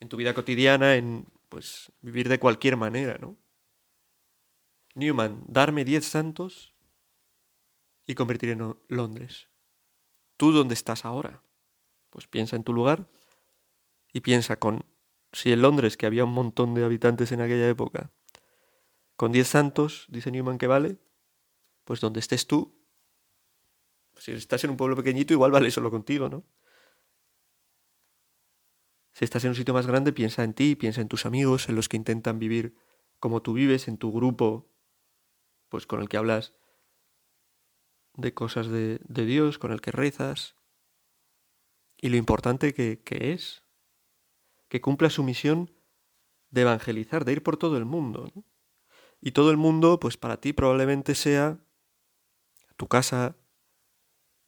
en 0.00 0.08
tu 0.08 0.16
vida 0.16 0.34
cotidiana, 0.34 0.96
en 0.96 1.26
pues 1.48 1.92
vivir 2.00 2.28
de 2.28 2.38
cualquier 2.38 2.76
manera, 2.76 3.18
¿no? 3.18 3.36
Newman, 4.94 5.42
darme 5.46 5.84
diez 5.84 6.04
santos 6.04 6.74
y 8.06 8.14
convertir 8.14 8.50
en 8.50 8.76
Londres. 8.88 9.48
¿Tú 10.36 10.52
dónde 10.52 10.74
estás 10.74 11.04
ahora? 11.04 11.42
Pues 12.10 12.26
piensa 12.28 12.54
en 12.56 12.64
tu 12.64 12.72
lugar 12.72 13.08
y 14.14 14.20
piensa 14.20 14.56
con 14.56 14.86
si 15.32 15.52
en 15.52 15.60
Londres, 15.60 15.96
que 15.96 16.06
había 16.06 16.24
un 16.24 16.32
montón 16.32 16.72
de 16.74 16.84
habitantes 16.84 17.32
en 17.32 17.40
aquella 17.42 17.68
época, 17.68 18.12
con 19.16 19.32
diez 19.32 19.48
santos, 19.48 20.06
dice 20.08 20.30
Newman 20.30 20.56
que 20.56 20.68
vale, 20.68 20.98
pues 21.84 22.00
donde 22.00 22.20
estés 22.20 22.46
tú, 22.46 22.78
si 24.16 24.30
estás 24.32 24.62
en 24.62 24.70
un 24.70 24.76
pueblo 24.76 24.96
pequeñito, 24.96 25.34
igual 25.34 25.50
vale 25.50 25.72
solo 25.72 25.90
contigo, 25.90 26.28
¿no? 26.28 26.44
Si 29.12 29.24
estás 29.24 29.44
en 29.44 29.50
un 29.50 29.56
sitio 29.56 29.74
más 29.74 29.86
grande, 29.86 30.12
piensa 30.12 30.44
en 30.44 30.54
ti, 30.54 30.76
piensa 30.76 31.00
en 31.00 31.08
tus 31.08 31.26
amigos, 31.26 31.68
en 31.68 31.74
los 31.74 31.88
que 31.88 31.96
intentan 31.96 32.38
vivir 32.38 32.76
como 33.18 33.42
tú 33.42 33.52
vives, 33.52 33.88
en 33.88 33.98
tu 33.98 34.12
grupo, 34.12 34.72
pues 35.68 35.86
con 35.86 36.00
el 36.00 36.08
que 36.08 36.16
hablas 36.16 36.54
de 38.14 38.32
cosas 38.32 38.68
de, 38.68 39.00
Dios, 39.08 39.58
con 39.58 39.72
el 39.72 39.80
que 39.80 39.90
rezas, 39.90 40.54
y 41.96 42.10
lo 42.10 42.16
importante 42.16 42.74
que, 42.74 43.02
es, 43.08 43.63
que 44.74 44.80
cumpla 44.80 45.08
su 45.08 45.22
misión 45.22 45.72
de 46.50 46.62
evangelizar, 46.62 47.24
de 47.24 47.30
ir 47.30 47.44
por 47.44 47.56
todo 47.56 47.76
el 47.76 47.84
mundo. 47.84 48.32
Y 49.20 49.30
todo 49.30 49.52
el 49.52 49.56
mundo, 49.56 50.00
pues 50.00 50.16
para 50.16 50.40
ti 50.40 50.52
probablemente 50.52 51.14
sea 51.14 51.64
tu 52.76 52.88
casa, 52.88 53.36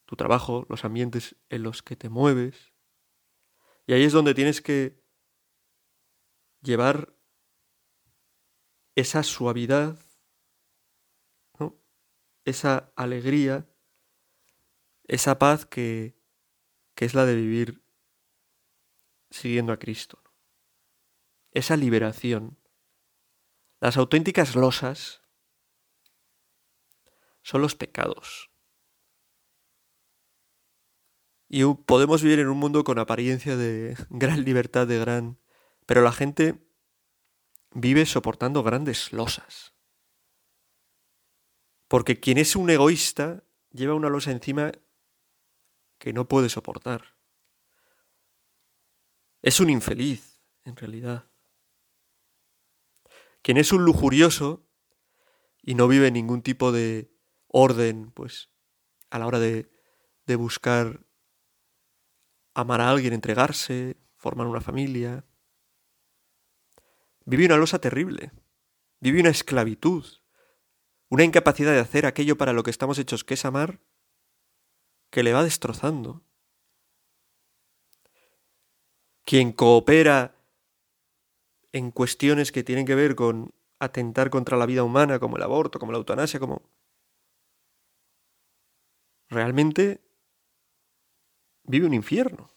tu 0.05 0.17
trabajo, 0.17 0.67
los 0.69 0.85
ambientes 0.85 1.37
en 1.49 1.63
los 1.63 1.85
que 1.85 1.95
te 1.95 2.09
mueves, 2.09 2.73
y 3.87 3.93
ahí 3.93 4.03
es 4.03 4.13
donde 4.13 4.35
tienes 4.35 4.61
que 4.61 5.01
llevar 6.61 7.17
esa 8.97 9.23
suavidad, 9.23 9.97
esa 12.45 12.93
alegría, 12.97 13.71
esa 15.05 15.39
paz 15.39 15.67
que, 15.67 16.21
que 16.97 17.05
es 17.05 17.15
la 17.15 17.27
de 17.27 17.37
vivir 17.37 17.86
siguiendo 19.37 19.73
a 19.73 19.79
Cristo. 19.79 20.23
Esa 21.53 21.77
liberación. 21.77 22.59
Las 23.81 23.97
auténticas 23.97 24.55
losas 24.55 25.23
son 27.43 27.63
los 27.63 27.75
pecados. 27.75 28.51
Y 31.49 31.63
podemos 31.75 32.23
vivir 32.23 32.41
en 32.41 32.49
un 32.49 32.59
mundo 32.59 32.83
con 32.83 32.99
apariencia 32.99 33.57
de 33.57 33.97
gran 34.11 34.45
libertad, 34.45 34.87
de 34.87 34.99
gran... 34.99 35.41
Pero 35.87 36.03
la 36.03 36.13
gente 36.13 36.67
vive 37.73 38.07
soportando 38.07 38.63
grandes 38.63 39.13
losas. 39.13 39.75
Porque 41.89 42.19
quien 42.19 42.39
es 42.39 42.57
un 42.57 42.69
egoísta 42.71 43.45
lleva 43.71 43.95
una 43.95 44.09
losa 44.09 44.33
encima 44.33 44.73
que 45.99 46.13
no 46.13 46.27
puede 46.27 46.49
soportar. 46.49 47.16
Es 49.47 49.61
un 49.61 49.71
infeliz, 49.71 50.43
en 50.65 50.75
realidad. 50.75 51.31
Quien 53.43 53.59
es 53.59 53.73
un 53.73 53.85
lujurioso 53.85 54.67
y 55.63 55.77
no 55.77 55.87
vive 55.87 56.11
ningún 56.11 56.43
tipo 56.43 56.73
de 56.73 57.13
orden, 57.47 58.11
pues, 58.11 58.51
a 59.09 59.21
la 59.21 59.27
hora 59.29 59.39
de, 59.39 59.71
de 60.27 60.35
buscar 60.35 61.07
amar 62.55 62.81
a 62.81 62.91
alguien, 62.91 63.13
entregarse, 63.13 63.97
formar 64.17 64.49
una 64.49 64.61
familia. 64.61 65.25
Vive 67.25 67.47
una 67.47 67.57
losa 67.57 67.79
terrible, 67.79 68.33
vive 68.99 69.21
una 69.21 69.31
esclavitud, 69.31 70.05
una 71.09 71.23
incapacidad 71.23 71.71
de 71.71 71.79
hacer 71.79 72.05
aquello 72.07 72.37
para 72.37 72.53
lo 72.53 72.65
que 72.65 72.73
estamos 72.73 72.99
hechos, 72.99 73.23
que 73.23 73.35
es 73.35 73.45
amar, 73.45 73.79
que 75.11 75.23
le 75.23 75.33
va 75.33 75.45
destrozando. 75.45 76.26
Quien 79.27 79.53
coopera 79.53 80.35
en 81.73 81.91
cuestiones 81.91 82.53
que 82.53 82.63
tienen 82.63 82.87
que 82.87 82.95
ver 82.95 83.15
con 83.15 83.55
atentar 83.79 84.31
contra 84.31 84.57
la 84.57 84.65
vida 84.65 84.83
humana, 84.83 85.19
como 85.19 85.37
el 85.37 85.43
aborto, 85.43 85.79
como 85.79 85.93
la 85.93 85.99
eutanasia, 85.99 86.41
como... 86.41 86.63
Realmente 89.29 90.01
vive 91.65 91.87
un 91.87 91.95
infierno. 91.95 92.49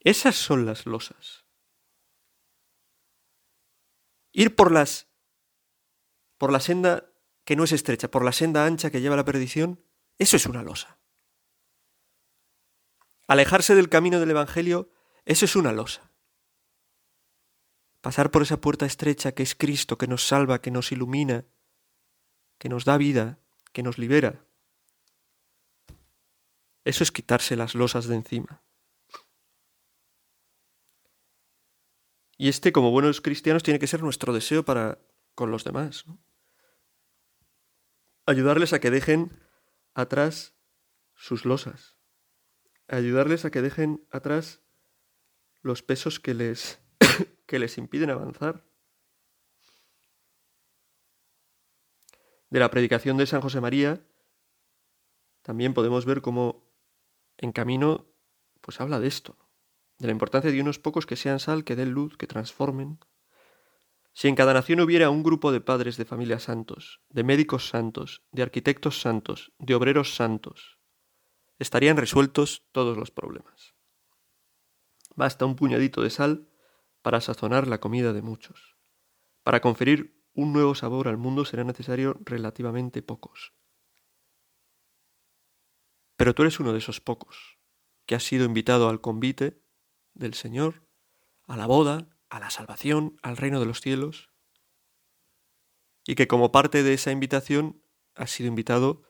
Esas 0.00 0.34
son 0.34 0.66
las 0.66 0.84
losas. 0.84 1.46
Ir 4.32 4.54
por 4.54 4.72
las 4.72 5.08
por 6.38 6.52
la 6.52 6.60
senda 6.60 7.10
que 7.44 7.56
no 7.56 7.64
es 7.64 7.72
estrecha, 7.72 8.10
por 8.10 8.24
la 8.24 8.32
senda 8.32 8.66
ancha 8.66 8.90
que 8.90 9.00
lleva 9.00 9.14
a 9.14 9.16
la 9.16 9.24
perdición, 9.24 9.82
eso 10.18 10.36
es 10.36 10.46
una 10.46 10.62
losa. 10.62 10.98
Alejarse 13.28 13.74
del 13.74 13.88
camino 13.88 14.20
del 14.20 14.30
Evangelio, 14.30 14.90
eso 15.26 15.44
es 15.44 15.54
una 15.54 15.72
losa. 15.72 16.10
Pasar 18.00 18.30
por 18.30 18.40
esa 18.40 18.60
puerta 18.60 18.86
estrecha 18.86 19.32
que 19.32 19.42
es 19.42 19.54
Cristo, 19.54 19.98
que 19.98 20.06
nos 20.06 20.26
salva, 20.26 20.62
que 20.62 20.70
nos 20.70 20.90
ilumina, 20.90 21.44
que 22.58 22.70
nos 22.70 22.86
da 22.86 22.96
vida, 22.96 23.38
que 23.74 23.82
nos 23.82 23.98
libera, 23.98 24.46
eso 26.86 27.02
es 27.02 27.10
quitarse 27.10 27.56
las 27.56 27.74
losas 27.74 28.06
de 28.06 28.14
encima. 28.14 28.62
Y 32.38 32.48
este, 32.48 32.70
como 32.70 32.92
buenos 32.92 33.20
cristianos, 33.20 33.64
tiene 33.64 33.80
que 33.80 33.88
ser 33.88 34.04
nuestro 34.04 34.32
deseo 34.32 34.64
para 34.64 35.00
con 35.34 35.50
los 35.50 35.64
demás. 35.64 36.04
Ayudarles 38.24 38.72
a 38.72 38.78
que 38.78 38.92
dejen 38.92 39.32
atrás 39.94 40.54
sus 41.16 41.44
losas. 41.44 41.96
Ayudarles 42.86 43.44
a 43.44 43.50
que 43.50 43.62
dejen 43.62 44.06
atrás 44.12 44.62
los 45.66 45.82
pesos 45.82 46.20
que 46.20 46.32
les, 46.32 46.80
que 47.46 47.58
les 47.58 47.76
impiden 47.76 48.10
avanzar. 48.10 48.64
De 52.48 52.60
la 52.60 52.70
predicación 52.70 53.16
de 53.16 53.26
San 53.26 53.40
José 53.40 53.60
María 53.60 54.00
también 55.42 55.74
podemos 55.74 56.06
ver 56.06 56.22
cómo 56.22 56.64
en 57.38 57.52
camino, 57.52 58.06
pues 58.60 58.80
habla 58.80 58.98
de 58.98 59.08
esto, 59.08 59.36
de 59.98 60.06
la 60.06 60.12
importancia 60.12 60.50
de 60.50 60.60
unos 60.60 60.78
pocos 60.78 61.06
que 61.06 61.16
sean 61.16 61.38
sal, 61.38 61.64
que 61.64 61.76
den 61.76 61.90
luz, 61.90 62.16
que 62.16 62.26
transformen. 62.26 62.98
Si 64.12 64.28
en 64.28 64.34
cada 64.34 64.54
nación 64.54 64.80
hubiera 64.80 65.10
un 65.10 65.22
grupo 65.22 65.52
de 65.52 65.60
padres 65.60 65.96
de 65.96 66.04
familias 66.04 66.44
santos, 66.44 67.00
de 67.10 67.22
médicos 67.22 67.68
santos, 67.68 68.22
de 68.32 68.42
arquitectos 68.42 69.00
santos, 69.00 69.52
de 69.58 69.74
obreros 69.74 70.14
santos, 70.16 70.78
estarían 71.58 71.96
resueltos 71.96 72.64
todos 72.72 72.96
los 72.96 73.10
problemas. 73.10 73.75
Basta 75.16 75.46
un 75.46 75.56
puñadito 75.56 76.02
de 76.02 76.10
sal 76.10 76.48
para 77.02 77.20
sazonar 77.20 77.66
la 77.66 77.80
comida 77.80 78.12
de 78.12 78.22
muchos. 78.22 78.76
Para 79.42 79.60
conferir 79.60 80.22
un 80.34 80.52
nuevo 80.52 80.74
sabor 80.74 81.08
al 81.08 81.16
mundo 81.16 81.44
será 81.44 81.64
necesario 81.64 82.18
relativamente 82.20 83.02
pocos. 83.02 83.54
Pero 86.16 86.34
tú 86.34 86.42
eres 86.42 86.60
uno 86.60 86.72
de 86.72 86.78
esos 86.78 87.00
pocos 87.00 87.58
que 88.04 88.14
has 88.14 88.22
sido 88.22 88.44
invitado 88.44 88.88
al 88.88 89.00
convite 89.00 89.62
del 90.14 90.34
Señor, 90.34 90.86
a 91.46 91.56
la 91.56 91.66
boda, 91.66 92.08
a 92.28 92.38
la 92.38 92.50
salvación, 92.50 93.18
al 93.22 93.36
reino 93.36 93.58
de 93.58 93.66
los 93.66 93.80
cielos, 93.80 94.30
y 96.06 96.14
que 96.14 96.28
como 96.28 96.52
parte 96.52 96.82
de 96.82 96.94
esa 96.94 97.10
invitación 97.10 97.82
has 98.14 98.30
sido 98.30 98.48
invitado 98.48 99.02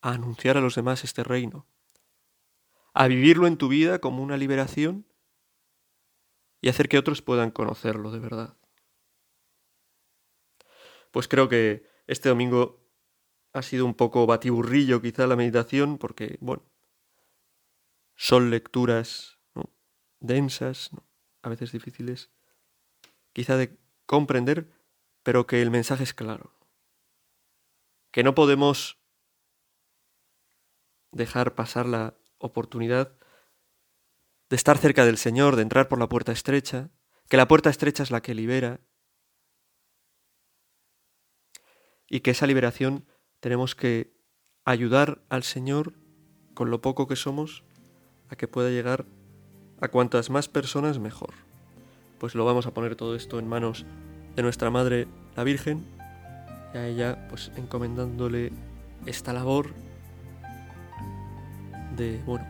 a 0.00 0.12
anunciar 0.12 0.56
a 0.56 0.60
los 0.60 0.74
demás 0.74 1.04
este 1.04 1.24
reino, 1.24 1.66
a 2.92 3.08
vivirlo 3.08 3.46
en 3.46 3.56
tu 3.56 3.68
vida 3.68 3.98
como 3.98 4.22
una 4.22 4.36
liberación 4.36 5.06
y 6.64 6.70
hacer 6.70 6.88
que 6.88 6.96
otros 6.96 7.20
puedan 7.20 7.50
conocerlo 7.50 8.10
de 8.10 8.20
verdad. 8.20 8.56
Pues 11.10 11.28
creo 11.28 11.46
que 11.46 11.86
este 12.06 12.30
domingo 12.30 12.88
ha 13.52 13.60
sido 13.60 13.84
un 13.84 13.92
poco 13.92 14.24
batiburrillo 14.24 15.02
quizá 15.02 15.26
la 15.26 15.36
meditación, 15.36 15.98
porque, 15.98 16.38
bueno, 16.40 16.62
son 18.14 18.50
lecturas 18.50 19.38
densas, 20.20 20.88
a 21.42 21.50
veces 21.50 21.70
difíciles, 21.70 22.30
quizá 23.34 23.58
de 23.58 23.76
comprender, 24.06 24.72
pero 25.22 25.46
que 25.46 25.60
el 25.60 25.70
mensaje 25.70 26.04
es 26.04 26.14
claro. 26.14 26.54
Que 28.10 28.22
no 28.22 28.34
podemos 28.34 28.96
dejar 31.12 31.54
pasar 31.54 31.84
la 31.84 32.14
oportunidad 32.38 33.18
de 34.50 34.56
estar 34.56 34.78
cerca 34.78 35.04
del 35.04 35.18
Señor, 35.18 35.56
de 35.56 35.62
entrar 35.62 35.88
por 35.88 35.98
la 35.98 36.08
puerta 36.08 36.32
estrecha, 36.32 36.90
que 37.28 37.36
la 37.36 37.48
puerta 37.48 37.70
estrecha 37.70 38.02
es 38.02 38.10
la 38.10 38.22
que 38.22 38.34
libera, 38.34 38.80
y 42.08 42.20
que 42.20 42.30
esa 42.30 42.46
liberación 42.46 43.06
tenemos 43.40 43.74
que 43.74 44.14
ayudar 44.64 45.22
al 45.28 45.42
Señor 45.42 45.94
con 46.54 46.70
lo 46.70 46.80
poco 46.80 47.06
que 47.08 47.16
somos 47.16 47.64
a 48.28 48.36
que 48.36 48.48
pueda 48.48 48.70
llegar 48.70 49.06
a 49.80 49.88
cuantas 49.88 50.30
más 50.30 50.48
personas 50.48 50.98
mejor. 50.98 51.34
Pues 52.18 52.34
lo 52.34 52.44
vamos 52.44 52.66
a 52.66 52.72
poner 52.72 52.96
todo 52.96 53.16
esto 53.16 53.38
en 53.38 53.48
manos 53.48 53.84
de 54.36 54.42
nuestra 54.42 54.70
Madre 54.70 55.08
la 55.36 55.44
Virgen 55.44 55.84
y 56.72 56.78
a 56.78 56.86
ella 56.86 57.28
pues 57.28 57.50
encomendándole 57.56 58.52
esta 59.06 59.32
labor 59.32 59.74
de 61.96 62.22
bueno, 62.24 62.46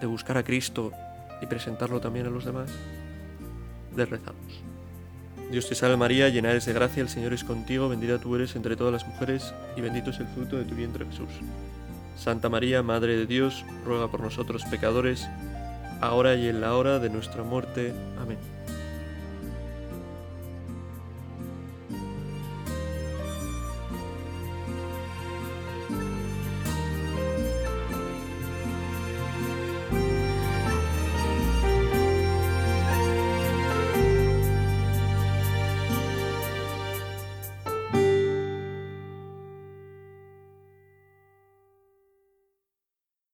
de 0.00 0.06
buscar 0.06 0.36
a 0.36 0.42
Cristo 0.42 0.92
y 1.44 1.46
presentarlo 1.46 2.00
también 2.00 2.26
a 2.26 2.30
los 2.30 2.44
demás, 2.44 2.70
de 3.94 4.06
rezamos. 4.06 4.62
Dios 5.50 5.68
te 5.68 5.74
salve 5.74 5.96
María, 5.96 6.30
llena 6.30 6.50
eres 6.50 6.64
de 6.64 6.72
gracia, 6.72 7.02
el 7.02 7.08
Señor 7.08 7.34
es 7.34 7.44
contigo, 7.44 7.88
bendita 7.88 8.18
tú 8.18 8.34
eres 8.34 8.56
entre 8.56 8.76
todas 8.76 8.92
las 8.92 9.06
mujeres, 9.06 9.54
y 9.76 9.82
bendito 9.82 10.10
es 10.10 10.18
el 10.18 10.26
fruto 10.26 10.56
de 10.56 10.64
tu 10.64 10.74
vientre 10.74 11.04
Jesús. 11.04 11.28
Santa 12.16 12.48
María, 12.48 12.82
Madre 12.82 13.16
de 13.16 13.26
Dios, 13.26 13.64
ruega 13.84 14.10
por 14.10 14.20
nosotros 14.20 14.64
pecadores, 14.64 15.28
ahora 16.00 16.34
y 16.34 16.48
en 16.48 16.60
la 16.60 16.74
hora 16.74 16.98
de 16.98 17.10
nuestra 17.10 17.42
muerte. 17.42 17.92
Amén. 18.20 18.38